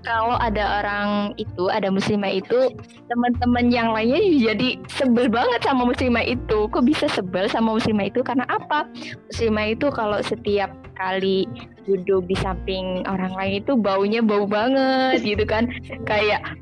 kalau 0.01 0.33
ada 0.41 0.81
orang 0.81 1.33
itu 1.37 1.69
ada 1.69 1.93
muslimah 1.93 2.29
itu 2.29 2.73
teman-teman 3.09 3.69
yang 3.69 3.89
lainnya 3.93 4.21
jadi 4.53 4.81
sebel 4.89 5.29
banget 5.29 5.65
sama 5.65 5.85
muslimah 5.85 6.21
itu. 6.21 6.69
Kok 6.69 6.85
bisa 6.85 7.09
sebel 7.09 7.49
sama 7.49 7.73
muslimah 7.73 8.13
itu? 8.13 8.21
Karena 8.21 8.45
apa? 8.45 8.85
Muslimah 9.33 9.73
itu 9.73 9.89
kalau 9.89 10.21
setiap 10.21 10.69
kali 10.93 11.49
duduk 11.89 12.29
di 12.29 12.37
samping 12.37 13.01
orang 13.09 13.33
lain 13.33 13.65
itu 13.65 13.73
baunya 13.73 14.21
bau 14.21 14.45
banget 14.45 15.25
gitu 15.25 15.41
kan. 15.41 15.73
Kayak 16.05 16.53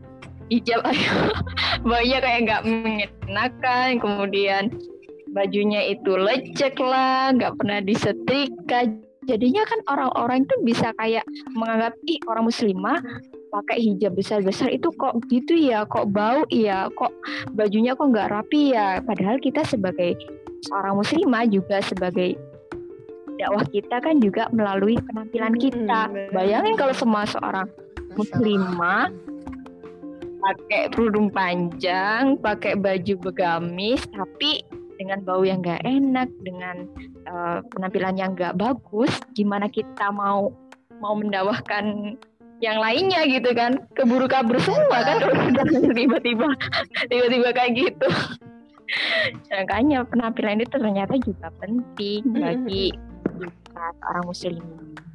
hijab 0.47 0.79
baunya 1.88 2.23
kayak 2.23 2.39
nggak 2.47 2.63
mengenakan 2.63 3.99
kemudian 3.99 4.71
bajunya 5.33 5.81
itu 5.89 6.13
lecek 6.13 6.77
lah 6.77 7.33
nggak 7.33 7.57
pernah 7.57 7.81
disetrika. 7.81 8.87
Jadinya 9.23 9.63
kan 9.63 9.79
orang-orang 9.87 10.43
itu 10.43 10.55
bisa 10.67 10.91
kayak 10.99 11.23
menganggap 11.55 11.95
ih 12.05 12.19
orang 12.27 12.51
muslimah 12.51 12.99
pakai 13.53 13.77
hijab 13.79 14.19
besar-besar 14.19 14.73
itu 14.73 14.89
kok 14.97 15.15
gitu 15.29 15.53
ya 15.55 15.85
kok 15.85 16.09
bau 16.09 16.43
ya 16.49 16.89
kok 16.97 17.13
bajunya 17.55 17.95
kok 17.95 18.11
nggak 18.11 18.29
rapi 18.29 18.75
ya. 18.75 18.99
Padahal 19.01 19.39
kita 19.39 19.63
sebagai 19.63 20.19
seorang 20.67 20.99
muslimah 20.99 21.47
juga 21.47 21.79
sebagai 21.81 22.35
dakwah 23.39 23.65
kita 23.71 23.97
kan 24.03 24.21
juga 24.21 24.51
melalui 24.53 24.99
penampilan 25.09 25.55
kita. 25.57 26.11
bayangin 26.35 26.75
kalau 26.77 26.93
semua 26.93 27.23
seorang 27.25 27.67
muslimah 28.13 29.09
pakai 30.43 30.91
kerudung 30.91 31.31
panjang 31.31 32.35
pakai 32.43 32.75
baju 32.75 33.13
begamis 33.31 34.03
tapi 34.11 34.59
dengan 34.97 35.19
bau 35.25 35.41
yang 35.41 35.60
nggak 35.62 35.82
enak 35.84 36.29
dengan 36.41 36.88
uh, 37.27 37.60
penampilan 37.73 38.15
yang 38.17 38.32
nggak 38.38 38.58
bagus 38.58 39.12
gimana 39.34 39.67
kita 39.69 40.12
mau 40.13 40.53
mau 41.01 41.13
mendawahkan 41.17 42.15
yang 42.63 42.79
lainnya 42.79 43.27
gitu 43.27 43.51
kan? 43.51 43.75
Keburu 43.91 44.32
kabur 44.32 44.56
semua 44.63 45.03
kan 45.03 45.19
tiba-tiba 45.99 46.47
tiba-tiba 47.12 47.49
kayak 47.51 47.71
gitu. 47.75 48.08
Makanya 49.51 50.08
penampilan 50.08 50.63
itu 50.63 50.75
ternyata 50.79 51.13
juga 51.19 51.51
penting 51.60 52.21
bagi 52.32 52.95
kita 53.39 53.86
orang 54.08 54.25
muslim. 54.27 54.56
Iya, 54.60 55.12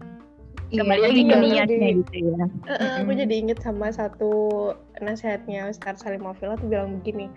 kembali 0.68 1.00
lagi 1.00 1.22
ke 1.24 1.34
niatnya 1.40 1.88
gitu 2.04 2.16
ya. 2.36 2.44
Uh, 2.68 2.92
aku 3.00 3.10
jadi 3.16 3.34
inget 3.40 3.58
sama 3.64 3.88
satu 3.88 4.32
nasihatnya 5.00 5.72
Ustaz 5.72 6.04
Salim 6.04 6.24
Mafila 6.28 6.60
tuh 6.60 6.68
bilang 6.68 7.00
begini, 7.00 7.32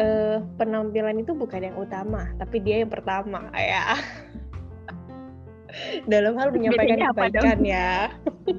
e, 0.00 0.40
penampilan 0.56 1.20
itu 1.20 1.36
bukan 1.36 1.60
yang 1.60 1.76
utama, 1.76 2.32
tapi 2.40 2.62
dia 2.64 2.80
yang 2.80 2.92
pertama 2.92 3.52
ya. 3.58 3.98
Dalam 6.06 6.38
hal 6.38 6.54
menyampaikan 6.54 7.10
kebaikan 7.12 7.60
ya. 7.66 8.08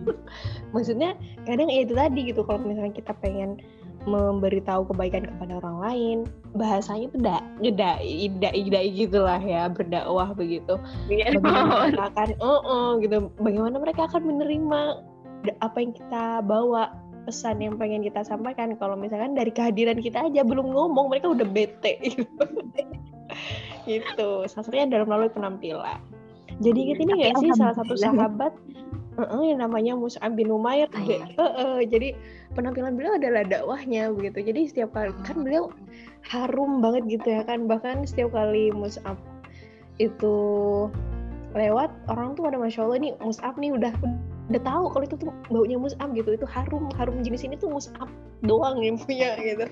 Maksudnya 0.76 1.16
kadang 1.48 1.72
ya 1.72 1.88
itu 1.88 1.96
tadi 1.96 2.20
gitu 2.28 2.44
kalau 2.44 2.60
misalnya 2.62 2.92
kita 2.92 3.16
pengen 3.24 3.64
memberitahu 4.06 4.86
kebaikan 4.94 5.26
kepada 5.26 5.58
orang 5.60 5.78
lain 5.82 6.18
bahasanya 6.54 7.10
tuh 7.12 7.22
dak 7.22 7.44
ngedai 7.60 8.30
dai 8.38 8.64
dai 8.70 8.90
gitulah 8.94 9.42
ya 9.42 9.68
berdakwah 9.68 10.32
begitu. 10.38 10.78
Yeah. 11.10 11.36
bagaimana 11.42 11.74
mereka 11.90 12.04
akan 12.14 12.30
oh, 12.40 12.62
oh 12.64 12.90
gitu. 13.02 13.18
Bagaimana 13.42 13.76
mereka 13.82 14.02
akan 14.08 14.22
menerima 14.30 14.82
apa 15.62 15.78
yang 15.78 15.94
kita 15.94 16.42
bawa 16.46 16.94
pesan 17.26 17.60
yang 17.60 17.76
pengen 17.82 18.06
kita 18.06 18.22
sampaikan. 18.22 18.78
Kalau 18.78 18.94
misalkan 18.94 19.34
dari 19.34 19.50
kehadiran 19.50 19.98
kita 20.00 20.30
aja 20.30 20.46
belum 20.46 20.70
ngomong 20.72 21.10
mereka 21.10 21.34
udah 21.34 21.48
bete 21.50 21.98
gitu. 22.14 22.46
Gitu. 23.90 24.30
Salah 24.48 24.86
dalam 24.86 25.10
melalui 25.10 25.34
penampilan. 25.34 26.00
Jadi 26.64 26.78
inget 26.88 26.98
ini 27.04 27.12
nggak 27.20 27.36
sih 27.44 27.52
salah 27.60 27.76
satu 27.76 28.00
sahabat 28.00 28.54
uh 29.16 29.44
yang 29.44 29.64
namanya 29.64 29.94
Mus'ab 29.96 30.36
bin 30.36 30.52
Umair 30.52 30.92
uh 30.92 31.40
-uh, 31.40 31.78
jadi 31.84 32.16
penampilan 32.56 32.96
beliau 33.00 33.16
adalah 33.16 33.44
dakwahnya 33.48 34.12
begitu. 34.12 34.52
Jadi 34.52 34.62
setiap 34.72 34.96
kali 34.96 35.12
kan 35.24 35.44
beliau 35.44 35.72
harum 36.28 36.84
banget 36.84 37.20
gitu 37.20 37.28
ya 37.40 37.42
kan? 37.48 37.68
Bahkan 37.68 38.08
setiap 38.08 38.36
kali 38.36 38.72
Mus'ab 38.76 39.20
itu 40.00 40.36
lewat 41.56 41.92
orang 42.12 42.36
tuh 42.36 42.52
ada 42.52 42.60
masya 42.60 42.84
Allah 42.84 43.00
nih 43.00 43.14
Mus'ab 43.24 43.56
nih 43.56 43.72
udah 43.72 43.94
udah 44.52 44.62
tahu 44.62 44.86
kalau 44.92 45.04
itu 45.08 45.16
tuh 45.16 45.32
baunya 45.48 45.78
Mus'ab 45.80 46.12
gitu. 46.12 46.36
Itu 46.36 46.48
harum 46.48 46.92
harum 47.00 47.24
jenis 47.24 47.48
ini 47.48 47.56
tuh 47.56 47.72
Mus'ab 47.72 48.12
doang 48.44 48.84
yang 48.84 49.00
punya 49.00 49.40
gitu 49.40 49.68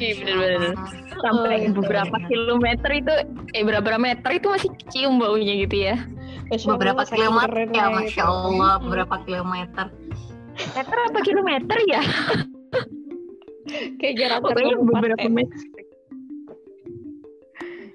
Iya 0.00 0.12
bener-bener 0.18 0.74
sampai 1.22 1.56
oh, 1.68 1.72
beberapa 1.78 2.16
kilometer 2.26 2.90
itu 2.90 3.14
eh 3.54 3.62
berapa 3.62 3.98
meter 4.00 4.30
itu 4.34 4.46
masih 4.50 4.70
cium 4.90 5.20
baunya 5.20 5.54
gitu 5.66 5.76
ya. 5.92 5.96
Beberapa 6.52 7.06
kilometer 7.08 7.68
ya 7.70 7.86
masya 7.92 8.24
Allah 8.26 8.72
beberapa 8.82 9.16
kilometer. 9.24 9.86
Meter 10.76 10.96
apa 11.08 11.18
kilometer 11.24 11.78
ya? 11.88 12.02
Kayak 14.02 14.14
jarak 14.18 14.38
pokoknya 14.42 14.74
beberapa 14.80 15.26
meter 15.30 15.56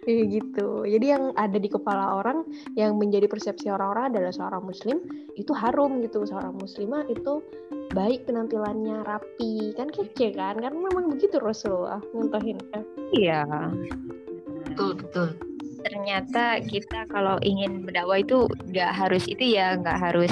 Kayak 0.08 0.40
gitu. 0.40 0.88
Jadi 0.88 1.06
yang 1.12 1.36
ada 1.36 1.60
di 1.60 1.68
kepala 1.68 2.24
orang 2.24 2.48
yang 2.80 2.96
menjadi 2.96 3.28
persepsi 3.28 3.68
orang-orang 3.68 4.16
adalah 4.16 4.32
seorang 4.32 4.64
muslim 4.64 5.04
itu 5.36 5.52
harum 5.52 6.00
gitu. 6.00 6.24
Seorang 6.24 6.56
muslimah 6.56 7.04
itu 7.12 7.44
baik 7.92 8.24
penampilannya 8.24 9.04
rapi. 9.04 9.76
Kan 9.76 9.92
kece 9.92 10.32
kan? 10.32 10.64
Karena 10.64 10.80
memang 10.80 11.12
begitu 11.12 11.44
Rasulullah 11.44 12.00
ngontohin. 12.16 12.56
Iya. 13.12 13.44
Betul, 14.64 14.96
betul. 14.96 15.28
Ternyata 15.84 16.64
kita 16.64 17.04
kalau 17.12 17.36
ingin 17.44 17.84
berdakwah 17.84 18.24
itu 18.24 18.48
nggak 18.72 18.92
harus 18.96 19.28
itu 19.28 19.60
ya, 19.60 19.76
nggak 19.76 20.00
harus 20.00 20.32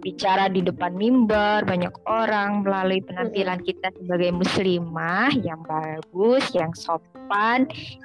bicara 0.00 0.48
di 0.48 0.64
depan 0.64 0.96
mimbar 0.96 1.62
banyak 1.68 1.92
orang 2.08 2.64
melalui 2.64 3.04
penampilan 3.04 3.60
kita 3.60 3.92
sebagai 4.00 4.32
muslimah 4.32 5.28
yang 5.44 5.60
bagus, 5.68 6.48
yang 6.56 6.72
sopan, 6.72 7.09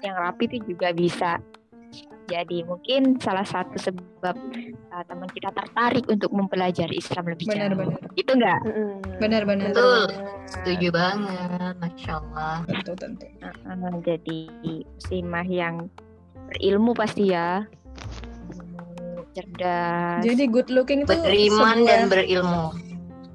yang 0.05 0.15
rapi 0.15 0.45
itu 0.47 0.57
juga 0.75 0.93
bisa 0.93 1.41
jadi 2.25 2.65
mungkin 2.65 3.21
salah 3.21 3.45
satu 3.45 3.77
sebab 3.77 4.33
uh, 4.89 5.03
teman 5.05 5.29
kita 5.29 5.53
tertarik 5.53 6.09
untuk 6.09 6.33
mempelajari 6.33 6.97
Islam 6.97 7.29
lebih 7.29 7.45
benar, 7.45 7.69
jauh. 7.69 7.85
Benar. 7.85 8.01
Itu 8.17 8.31
enggak? 8.33 8.61
Benar-benar. 9.21 9.69
Betul. 9.71 10.01
Setuju 10.49 10.87
banget, 10.89 11.73
masya 11.77 12.13
Allah. 12.25 12.65
Tentu 12.65 12.93
tentu. 12.97 13.27
Uh, 13.45 13.97
jadi 14.01 14.39
muslimah 14.97 15.47
yang 15.47 15.75
berilmu 16.49 16.97
pasti 16.97 17.29
ya 17.29 17.69
cerdas. 19.35 20.23
Jadi 20.23 20.43
good 20.49 20.69
looking 20.73 21.03
itu 21.05 21.13
beriman 21.13 21.85
sebuah... 21.85 21.89
dan 21.89 22.01
berilmu. 22.09 22.65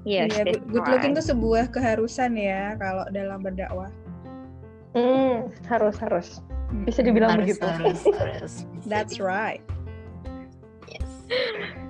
Yes, 0.09 0.33
iya, 0.33 0.49
good, 0.49 0.65
good 0.73 0.87
looking 0.89 1.13
itu 1.13 1.23
sebuah 1.29 1.69
keharusan 1.71 2.33
ya 2.35 2.75
kalau 2.81 3.05
dalam 3.13 3.45
berdakwah. 3.45 3.93
Hmm, 4.95 5.55
harus 5.71 5.97
harus. 6.03 6.29
Bisa 6.87 7.03
dibilang 7.03 7.39
harus, 7.39 7.55
begitu. 7.55 7.67
Harus, 7.67 8.01
harus. 8.21 8.53
That's 8.87 9.19
right. 9.23 9.63
Yes. 10.91 11.11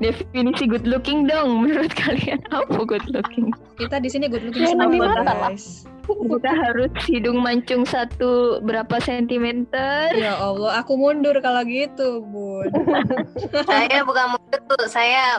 Definisi 0.01 0.69
good 0.69 0.85
looking 0.85 1.25
dong 1.25 1.65
menurut 1.65 1.93
kalian 1.97 2.45
apa 2.57 2.81
good 2.85 3.05
looking? 3.09 3.53
Kita 3.81 4.01
di 4.01 4.09
sini 4.13 4.29
good 4.29 4.45
looking 4.45 4.65
ya, 4.65 4.77
semua 4.77 5.25
guys. 5.25 5.85
Kita 6.11 6.51
harus 6.51 6.91
hidung 7.07 7.39
mancung 7.39 7.87
satu 7.87 8.59
berapa 8.67 8.99
sentimeter? 8.99 10.11
Ya 10.19 10.35
Allah, 10.35 10.83
aku 10.83 10.99
mundur 10.99 11.39
kalau 11.39 11.63
gitu, 11.63 12.25
Bun. 12.27 12.67
saya 13.71 14.03
bukan 14.03 14.35
mundur 14.35 14.61
tuh, 14.75 14.85
saya 14.91 15.39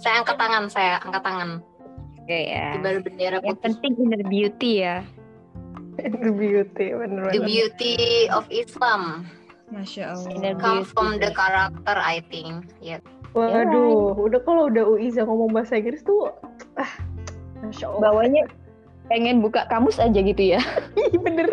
saya 0.00 0.24
angkat 0.24 0.36
tangan, 0.40 0.64
saya 0.66 0.98
angkat 0.98 1.22
tangan. 1.22 1.50
Oke 2.18 2.38
ya. 2.50 2.74
Kibar 2.74 2.96
bendera 3.04 3.36
Yang 3.44 3.58
penting 3.62 3.92
inner 4.02 4.24
beauty 4.26 4.82
ya. 4.82 5.04
The 6.24 6.32
beauty, 6.32 6.86
bener 6.96 7.30
The 7.30 7.42
beauty 7.44 8.26
of 8.32 8.44
Islam. 8.48 9.28
Masya 9.70 10.18
Allah. 10.18 10.58
Come 10.58 10.82
from 10.82 11.22
the 11.22 11.30
character, 11.30 11.96
I 11.96 12.22
think. 12.26 12.74
Yeah. 12.82 12.98
Waduh, 13.30 14.18
udah 14.18 14.42
kalau 14.42 14.66
udah 14.66 14.82
Uiza 14.90 15.22
ngomong 15.22 15.54
bahasa 15.54 15.78
Inggris 15.78 16.02
tuh, 16.02 16.34
ah, 16.74 16.92
masya 17.62 17.86
Allah. 17.94 18.02
Bawahnya 18.10 18.42
pengen 19.06 19.38
buka 19.38 19.70
kamus 19.70 20.02
aja 20.02 20.18
gitu 20.18 20.58
ya. 20.58 20.58
Bener. 21.24 21.46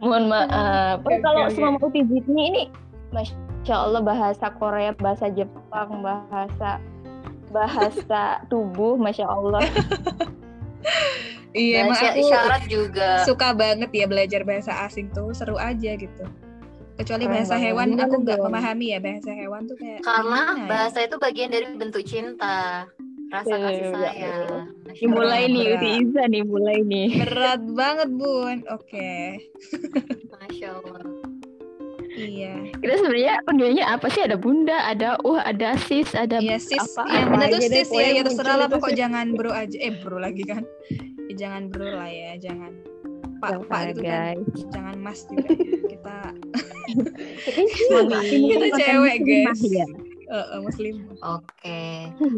Mohon 0.00 0.32
maaf. 0.32 1.04
Oke, 1.04 1.20
kalau 1.20 1.44
oke, 1.44 1.52
semua 1.52 1.76
mau 1.76 1.92
ini 1.92 2.42
ini 2.48 2.64
Masya 3.12 3.76
Allah 3.76 4.00
bahasa 4.00 4.48
Korea, 4.56 4.96
bahasa 4.96 5.28
Jepang, 5.28 6.00
bahasa 6.00 6.80
bahasa 7.52 8.22
tubuh, 8.50 8.96
Masya 8.96 9.28
Allah. 9.28 9.60
Iya, 11.50 11.82
emang 11.82 11.98
Bahasa 11.98 12.14
aku 12.14 12.20
isyarat 12.22 12.62
juga. 12.70 13.08
suka 13.26 13.48
banget 13.52 13.90
ya 13.90 14.06
belajar 14.06 14.40
bahasa 14.46 14.72
asing 14.86 15.10
tuh, 15.10 15.34
seru 15.34 15.58
aja 15.58 15.98
gitu. 15.98 16.24
Kecuali 16.94 17.24
Keren 17.24 17.34
bahasa 17.34 17.54
hewan, 17.56 17.88
aku 17.96 18.14
nggak 18.22 18.38
memahami 18.38 18.86
ya 18.92 18.98
bahasa 19.00 19.30
hewan 19.32 19.64
tuh 19.64 19.74
kayak 19.74 19.98
Karena 20.00 20.40
gimana 20.46 20.62
ya? 20.62 20.68
bahasa 20.68 20.98
itu 21.00 21.16
bagian 21.16 21.50
dari 21.50 21.66
bentuk 21.74 22.04
cinta, 22.04 22.86
rasa 23.28 23.54
kasih 23.56 23.86
sayang. 23.90 24.46
betul. 24.46 24.60
Masya 24.84 25.00
Dimulai 25.00 25.42
Allah. 25.42 25.50
nih. 25.50 25.66
Uti 25.74 25.88
Iza 25.98 26.22
nih, 26.28 26.42
mulai 26.44 26.78
nih. 26.82 27.08
berat 27.18 27.62
banget 27.72 28.08
bun. 28.12 28.56
Oke. 28.70 29.12
Masya 30.30 30.68
Allah. 30.76 31.02
Iya. 32.20 32.52
Kita 32.74 32.94
sebenarnya 32.96 33.34
panggilannya 33.42 33.84
apa 33.86 34.06
sih? 34.08 34.20
Ada 34.20 34.36
bunda, 34.36 34.76
ada 34.84 35.08
uh, 35.20 35.40
ada 35.40 35.74
sis, 35.80 36.12
ada 36.12 36.36
Iya 36.36 36.56
sis, 36.56 36.76
apa? 36.76 37.02
yang 37.08 37.26
apa 37.26 37.32
benar 37.32 37.48
tuh 37.48 37.56
aja 37.56 37.66
deh, 37.66 37.80
sis 37.80 37.88
pokoknya 37.88 38.00
ya, 38.00 38.10
ya 38.10 38.14
yang 38.14 38.26
terserah 38.26 38.56
lah 38.56 38.66
itu 38.66 38.74
pokok 38.76 38.92
jangan 38.92 39.26
bro 39.32 39.50
aja, 39.50 39.76
eh 39.78 39.92
bro 39.96 40.18
lagi 40.18 40.42
kan, 40.44 40.62
ya, 41.26 41.34
jangan 41.34 41.62
bro 41.68 41.88
lah 41.88 42.10
ya, 42.10 42.30
jangan 42.36 42.72
pak 43.40 43.50
Apa, 43.56 43.64
pak 43.66 43.80
gitu 43.88 44.02
kan, 44.04 44.36
guys. 44.36 44.60
jangan 44.68 44.96
mas 45.00 45.20
juga, 45.24 45.48
kita 45.92 46.16
ini 48.30 48.46
Kita 48.50 48.66
cewek, 48.76 49.16
muslimah 49.18 49.56
guys. 49.56 49.62
ya. 49.64 49.86
eh, 50.30 50.46
eh, 50.46 50.60
muslim. 50.60 50.94
Oke. 51.20 51.82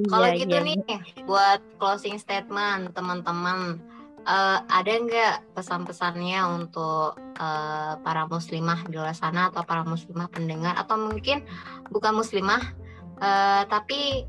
Kalau 0.07 0.27
Iya, 0.27 0.39
gitu 0.39 0.57
iya. 0.57 0.65
nih, 0.65 0.77
buat 1.25 1.61
closing 1.77 2.17
statement 2.17 2.95
teman-teman, 2.95 3.83
eh, 4.23 4.59
ada 4.63 4.93
nggak 4.93 5.55
pesan-pesannya 5.59 6.41
untuk 6.47 7.19
eh, 7.39 7.95
para 8.01 8.27
muslimah 8.31 8.87
di 8.87 8.97
luar 8.97 9.15
sana 9.15 9.51
atau 9.51 9.63
para 9.67 9.83
muslimah 9.83 10.31
pendengar 10.31 10.79
atau 10.79 10.99
mungkin 10.99 11.43
bukan 11.91 12.15
muslimah, 12.15 12.63
eh, 13.23 13.63
tapi 13.67 14.27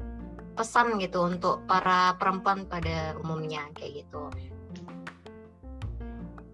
pesan 0.54 1.02
gitu 1.02 1.26
untuk 1.26 1.66
para 1.66 2.14
perempuan 2.22 2.70
pada 2.70 3.18
umumnya 3.18 3.66
kayak 3.74 4.06
gitu. 4.06 4.30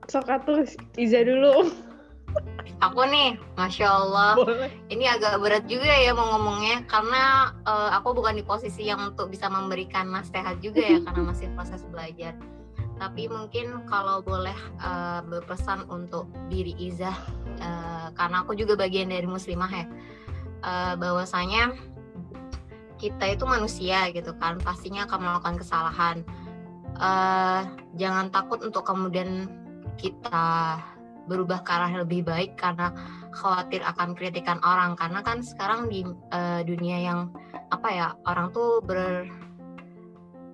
sok 0.09 0.25
atuh 0.25 0.65
Iza 0.97 1.21
dulu. 1.21 1.69
Aku 2.79 3.03
nih, 3.03 3.35
masya 3.59 3.91
Allah, 3.91 4.39
Boleh. 4.39 4.71
ini 4.87 5.03
agak 5.03 5.43
berat 5.43 5.67
juga 5.67 5.91
ya 5.91 6.15
mau 6.15 6.31
ngomongnya 6.37 6.87
karena 6.87 7.51
eh, 7.67 7.89
aku 7.91 8.15
bukan 8.15 8.39
di 8.39 8.43
posisi 8.45 8.87
yang 8.87 9.11
untuk 9.11 9.27
bisa 9.27 9.51
memberikan 9.51 10.07
nasihat 10.07 10.55
juga 10.63 10.79
ya 10.79 11.03
karena 11.03 11.27
masih 11.27 11.51
proses 11.59 11.83
belajar. 11.91 12.39
Tapi 12.99 13.31
mungkin 13.31 13.87
kalau 13.87 14.19
boleh 14.19 14.55
eh, 14.83 15.19
berpesan 15.23 15.87
untuk 15.87 16.27
diri 16.51 16.75
Izah 16.75 17.15
eh, 17.57 18.07
karena 18.13 18.43
aku 18.43 18.53
juga 18.59 18.75
bagian 18.75 19.09
dari 19.09 19.25
muslimah 19.25 19.71
ya. 19.71 19.85
eh, 20.59 20.93
bahwasanya 20.99 21.71
kita 22.99 23.31
itu 23.31 23.47
manusia 23.47 24.11
gitu 24.11 24.35
kan, 24.35 24.59
pastinya 24.59 25.07
akan 25.07 25.19
melakukan 25.23 25.55
kesalahan. 25.63 26.17
Eh, 26.99 27.61
jangan 27.95 28.27
takut 28.27 28.59
untuk 28.59 28.83
kemudian 28.83 29.47
kita 29.95 30.75
berubah 31.31 31.63
ke 31.63 31.71
arah 31.71 31.93
lebih 32.03 32.27
baik 32.27 32.59
karena 32.59 32.91
khawatir 33.31 33.85
akan 33.85 34.17
kritikan 34.17 34.57
orang 34.65 34.97
karena 34.97 35.21
kan 35.21 35.39
sekarang 35.45 35.87
di 35.87 36.01
eh, 36.33 36.61
dunia 36.65 36.97
yang 36.99 37.19
apa 37.69 37.87
ya 37.93 38.07
orang 38.25 38.49
tuh 38.49 38.81
ber 38.81 39.29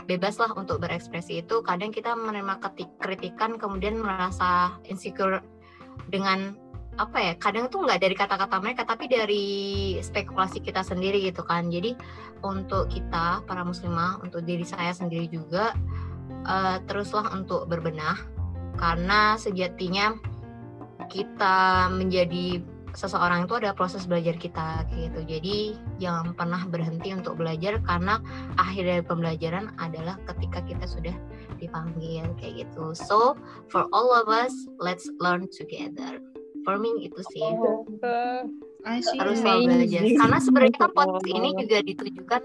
bebas 0.06 0.38
lah 0.38 0.54
untuk 0.54 0.82
berekspresi 0.82 1.42
itu. 1.42 1.62
Kadang 1.66 1.90
kita 1.92 2.14
menerima 2.14 2.62
ketik 2.62 2.90
kritikan 3.02 3.58
kemudian 3.58 4.00
merasa 4.00 4.78
insecure 4.86 5.42
dengan 6.10 6.56
apa 6.96 7.20
ya 7.20 7.34
kadang 7.36 7.68
tuh 7.68 7.84
nggak 7.84 8.00
dari 8.08 8.16
kata-kata 8.16 8.56
mereka 8.64 8.88
tapi 8.88 9.12
dari 9.12 9.46
spekulasi 10.00 10.64
kita 10.64 10.86
sendiri 10.86 11.20
gitu 11.28 11.44
kan. 11.44 11.68
Jadi 11.68 11.98
untuk 12.46 12.88
kita 12.88 13.44
para 13.44 13.66
muslimah 13.68 14.24
untuk 14.24 14.46
diri 14.48 14.64
saya 14.64 14.96
sendiri 14.96 15.28
juga 15.28 15.76
eh, 16.48 16.78
teruslah 16.88 17.34
untuk 17.36 17.68
berbenah 17.68 18.16
karena 18.80 19.36
sejatinya 19.36 20.16
kita 21.08 21.90
menjadi 21.92 22.64
seseorang 22.96 23.46
itu 23.46 23.60
ada 23.60 23.76
proses 23.76 24.08
belajar 24.08 24.34
kita 24.40 24.88
kayak 24.90 25.12
gitu. 25.12 25.20
Jadi 25.28 25.58
jangan 26.00 26.32
pernah 26.34 26.62
berhenti 26.66 27.12
untuk 27.12 27.38
belajar 27.38 27.78
karena 27.84 28.18
akhir 28.58 28.84
dari 28.88 29.04
pembelajaran 29.04 29.76
adalah 29.78 30.16
ketika 30.34 30.64
kita 30.64 30.86
sudah 30.88 31.16
dipanggil 31.60 32.26
kayak 32.40 32.66
gitu. 32.68 32.96
So 32.96 33.36
for 33.70 33.86
all 33.92 34.16
of 34.16 34.32
us, 34.32 34.56
let's 34.80 35.06
learn 35.20 35.52
together. 35.52 36.24
For 36.66 36.82
me 36.82 37.06
itu 37.06 37.22
sih 37.30 37.46
I 38.86 39.02
see. 39.02 39.18
harus 39.18 39.38
selalu 39.42 39.62
belajar. 39.70 40.02
Karena 40.02 40.38
sebenarnya 40.42 40.78
kan 40.78 40.92
podcast 40.94 41.26
Oh. 41.26 41.38
ini 41.38 41.50
juga 41.58 41.78
ditujukan 41.82 42.42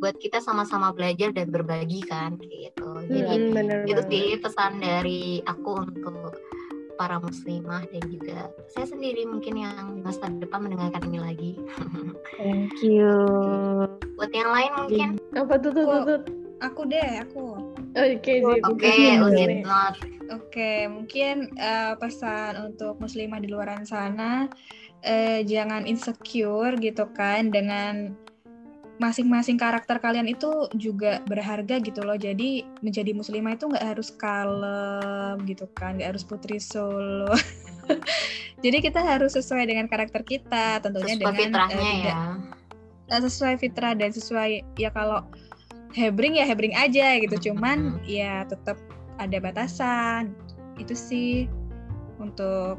buat 0.00 0.16
kita 0.20 0.38
sama-sama 0.40 0.92
belajar 0.92 1.32
dan 1.36 1.48
berbagi 1.52 2.00
kan 2.04 2.36
kayak 2.40 2.72
gitu. 2.72 2.88
Jadi 3.08 3.34
Hmm, 3.36 3.52
bener 3.56 3.78
itu 3.84 4.02
sih 4.08 4.24
pesan 4.40 4.80
dari 4.80 5.40
aku 5.44 5.84
untuk 5.84 6.36
para 6.98 7.22
muslimah 7.22 7.86
dan 7.94 8.02
juga 8.10 8.50
saya 8.66 8.90
sendiri 8.90 9.22
mungkin 9.24 9.62
yang 9.62 9.94
di 9.94 10.02
masa 10.02 10.26
depan 10.42 10.66
mendengarkan 10.66 11.06
ini 11.06 11.18
lagi. 11.22 11.52
Thank 12.34 12.74
you. 12.82 13.14
Buat 14.18 14.34
yang 14.34 14.50
lain 14.50 14.70
mungkin, 14.74 15.08
Apa 15.38 15.54
tuh 15.62 15.70
tuh 15.70 15.84
tuh? 15.86 16.02
tuh? 16.04 16.20
Aku 16.58 16.90
deh, 16.90 17.22
aku. 17.22 17.54
Oke, 17.94 18.34
Zid. 18.42 18.62
oke, 18.66 18.94
not. 19.62 19.94
Oke, 20.28 20.90
mungkin 20.90 21.54
eh, 21.54 21.94
pesan 21.96 22.74
untuk 22.74 22.98
muslimah 22.98 23.38
di 23.38 23.48
luar 23.48 23.78
sana 23.86 24.50
eh, 25.06 25.46
jangan 25.46 25.86
insecure 25.86 26.74
gitu 26.82 27.06
kan 27.14 27.54
dengan 27.54 28.18
masing-masing 28.98 29.54
karakter 29.54 29.98
kalian 29.98 30.26
itu 30.26 30.66
juga 30.74 31.22
berharga 31.24 31.78
gitu 31.78 32.02
loh. 32.02 32.14
Jadi 32.14 32.66
menjadi 32.82 33.14
muslimah 33.14 33.54
itu 33.54 33.70
nggak 33.70 33.86
harus 33.94 34.10
kalem 34.12 35.38
gitu 35.46 35.70
kan, 35.72 35.96
nggak 35.96 36.14
harus 36.14 36.26
putri 36.26 36.58
solo. 36.58 37.32
Jadi 38.64 38.82
kita 38.82 39.00
harus 39.00 39.32
sesuai 39.32 39.64
dengan 39.64 39.86
karakter 39.86 40.22
kita, 40.22 40.82
tentunya 40.82 41.14
Sesuai 41.14 41.30
dengan 41.30 41.38
fitrahnya 41.40 41.78
eh, 41.78 41.94
tidak- 41.94 42.18
ya. 43.08 43.14
eh, 43.16 43.20
sesuai 43.22 43.54
fitrah 43.56 43.92
dan 43.94 44.10
sesuai 44.10 44.50
ya 44.76 44.90
kalau 44.90 45.22
hebring 45.94 46.36
ya 46.36 46.44
hebring 46.44 46.76
aja 46.76 47.16
gitu 47.16 47.48
cuman 47.48 47.96
Mhm. 47.96 48.04
ya 48.04 48.44
tetap 48.44 48.76
ada 49.16 49.38
batasan 49.40 50.36
itu 50.76 50.92
sih 50.92 51.48
untuk 52.20 52.76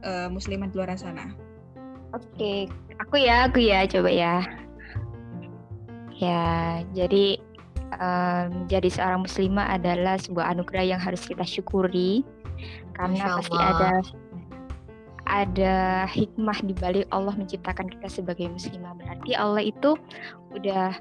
eh, 0.00 0.28
muslimat 0.32 0.72
di 0.72 0.80
luar 0.80 0.96
sana 0.96 1.34
Oke, 2.14 2.64
aku 2.96 3.20
ya, 3.20 3.44
aku 3.44 3.60
ya, 3.60 3.84
coba 3.84 4.08
ya. 4.08 4.40
Ya, 6.16 6.80
jadi 6.96 7.36
em, 8.00 8.66
jadi 8.66 8.88
seorang 8.88 9.28
muslimah 9.28 9.76
adalah 9.76 10.16
sebuah 10.16 10.56
anugerah 10.56 10.96
yang 10.96 11.00
harus 11.00 11.22
kita 11.28 11.44
syukuri 11.44 12.24
karena 12.96 13.36
pasti 13.36 13.58
ada 13.60 13.92
ada 15.26 16.06
hikmah 16.08 16.56
di 16.64 16.72
balik 16.72 17.06
Allah 17.12 17.36
menciptakan 17.36 17.90
kita 17.92 18.08
sebagai 18.08 18.48
muslimah. 18.48 18.96
Berarti 18.96 19.36
Allah 19.36 19.62
itu 19.62 19.98
udah 20.56 20.96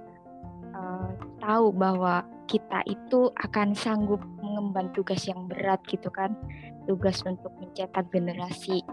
eh, 0.75 1.09
tahu 1.39 1.71
bahwa 1.71 2.25
kita 2.45 2.83
itu 2.85 3.31
akan 3.41 3.73
sanggup 3.73 4.21
mengemban 4.43 4.91
tugas 4.91 5.23
yang 5.29 5.47
berat 5.47 5.79
gitu 5.87 6.11
kan. 6.11 6.35
Tugas 6.85 7.23
untuk 7.25 7.49
mencetak 7.57 8.11
generasi 8.11 8.83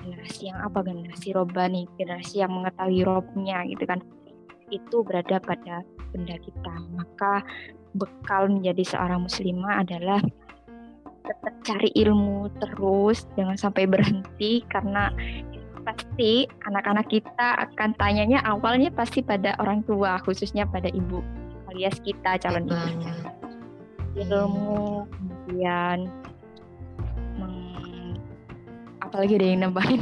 generasi 0.00 0.48
yang 0.48 0.58
apa 0.64 0.80
generasi 0.80 1.36
robani 1.36 1.84
generasi 2.00 2.40
yang 2.40 2.52
mengetahui 2.56 3.04
robnya 3.04 3.68
gitu 3.68 3.84
kan 3.84 4.00
itu 4.70 5.02
berada 5.02 5.38
pada 5.42 5.82
benda 6.14 6.34
kita. 6.38 6.74
Maka 6.94 7.44
bekal 7.94 8.50
menjadi 8.50 8.96
seorang 8.96 9.26
muslimah 9.26 9.82
adalah 9.82 10.22
tetap 11.26 11.54
cari 11.62 11.90
ilmu 11.94 12.50
terus 12.58 13.28
jangan 13.38 13.54
sampai 13.54 13.86
berhenti 13.86 14.66
karena 14.66 15.14
pasti 15.86 16.44
anak-anak 16.66 17.06
kita 17.08 17.56
akan 17.56 17.94
tanyanya 17.96 18.42
awalnya 18.44 18.90
pasti 18.92 19.22
pada 19.22 19.56
orang 19.62 19.80
tua 19.86 20.18
khususnya 20.20 20.66
pada 20.68 20.90
ibu 20.90 21.22
alias 21.72 21.96
kita 22.02 22.36
calon 22.36 22.66
ibu 22.66 22.74
Banget. 22.74 23.16
ilmu 24.26 25.06
kemudian 25.06 25.98
apalagi 29.10 29.42
ada 29.42 29.46
yang 29.46 29.60
nambahin 29.66 30.00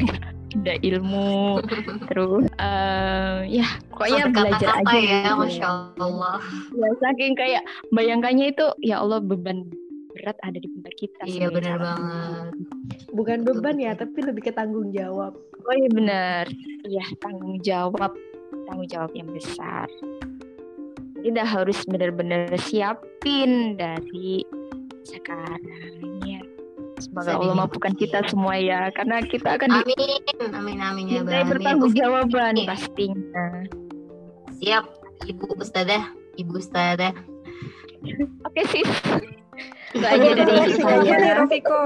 ada 0.56 0.74
ilmu 0.80 1.60
terus 2.08 2.44
eh, 2.56 3.38
ya 3.60 3.66
pokoknya 3.92 4.22
Sampai 4.28 4.34
belajar 4.48 4.68
kata-kata 4.72 4.90
aja 4.92 4.98
ya, 4.98 5.20
gitu. 5.20 5.34
masya 5.44 5.68
Allah. 6.00 6.36
ya 6.72 6.88
saking 7.04 7.32
kayak 7.36 7.62
bayangkannya 7.92 8.46
itu 8.52 8.66
ya 8.80 9.04
Allah 9.04 9.20
beban 9.20 9.68
berat 10.16 10.38
ada 10.42 10.58
di 10.58 10.66
pundak 10.66 10.94
kita 10.98 11.22
Iya 11.30 11.46
benar 11.54 11.78
banget. 11.78 12.50
Bukan 13.14 13.46
Betul, 13.46 13.62
beban 13.62 13.76
ya, 13.78 13.94
tapi 13.94 14.18
lebih 14.26 14.50
ke 14.50 14.52
tanggung 14.56 14.90
jawab. 14.90 15.38
oh 15.68 15.74
iya 15.76 15.90
benar 15.92 16.44
iya 16.88 17.04
tanggung 17.20 17.60
jawab 17.60 18.16
tanggung 18.64 18.88
jawab 18.88 19.12
yang 19.12 19.28
besar 19.28 19.84
kita 21.20 21.44
harus 21.44 21.76
benar-benar 21.84 22.48
siapin 22.56 23.76
dari 23.76 24.40
sekarang 25.04 25.60
semoga 26.98 27.32
Allah 27.34 27.56
mampukan 27.56 27.92
kita 27.92 28.22
semua 28.26 28.54
ya 28.54 28.90
karena 28.90 29.22
kita 29.22 29.54
akan 29.54 29.68
di 29.70 29.94
Amin, 30.38 30.52
amin, 30.52 30.78
amin 30.78 31.04
ya 31.06 31.20
Bang. 31.22 31.48
bertanggung 31.48 31.92
jawaban 31.92 32.54
pastinya. 32.64 33.64
Siap, 34.58 34.84
Ibu 35.24 35.54
Ustadzah, 35.56 36.04
Ibu 36.34 36.52
Ustadzah. 36.54 37.14
Oke 38.44 38.62
sis. 38.66 38.90
Itu 39.90 40.04
aja 40.04 40.28
dari 40.36 40.52
Apa 40.52 40.66
saya. 40.76 41.32
Rofiko 41.40 41.80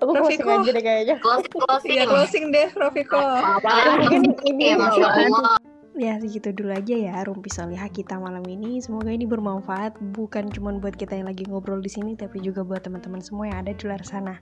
Aku 0.00 0.10
closing 0.10 0.40
Rafiko. 0.40 0.52
aja 0.58 0.70
deh 0.72 0.82
kayaknya. 0.82 1.16
Closing, 1.20 1.52
closing. 1.54 1.92
ya 1.94 2.04
closing 2.04 2.44
deh 2.50 2.68
Ah, 3.14 3.60
Mungkin 4.00 4.32
ini 4.48 4.74
masya 4.74 5.06
Allah 5.06 5.56
ya 5.92 6.16
segitu 6.16 6.56
dulu 6.56 6.72
aja 6.72 6.96
ya 6.96 7.20
rumpi 7.24 7.52
solihah 7.52 7.88
kita 7.92 8.16
malam 8.16 8.42
ini. 8.48 8.80
Semoga 8.80 9.12
ini 9.12 9.28
bermanfaat 9.28 10.00
bukan 10.16 10.48
cuma 10.48 10.72
buat 10.80 10.96
kita 10.96 11.20
yang 11.20 11.28
lagi 11.28 11.44
ngobrol 11.44 11.84
di 11.84 11.92
sini 11.92 12.16
tapi 12.16 12.40
juga 12.40 12.64
buat 12.64 12.80
teman-teman 12.84 13.20
semua 13.20 13.52
yang 13.52 13.58
ada 13.66 13.72
di 13.76 13.82
luar 13.84 14.02
sana. 14.04 14.40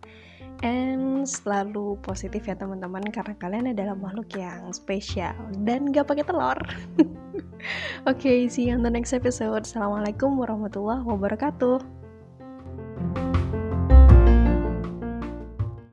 And 0.61 1.25
selalu 1.25 1.97
positif 2.05 2.45
ya 2.45 2.55
teman-teman 2.55 3.09
karena 3.11 3.35
kalian 3.41 3.73
adalah 3.73 3.97
makhluk 3.97 4.29
yang 4.37 4.71
spesial. 4.71 5.35
Dan 5.65 5.91
gak 5.91 6.07
pakai 6.07 6.25
telur. 6.29 6.59
Oke 8.09 8.21
okay, 8.21 8.39
see 8.49 8.69
you 8.69 8.77
on 8.77 8.85
the 8.85 8.93
next 8.93 9.17
episode. 9.17 9.65
Assalamualaikum 9.65 10.37
warahmatullahi 10.37 11.03
wabarakatuh. 11.03 11.81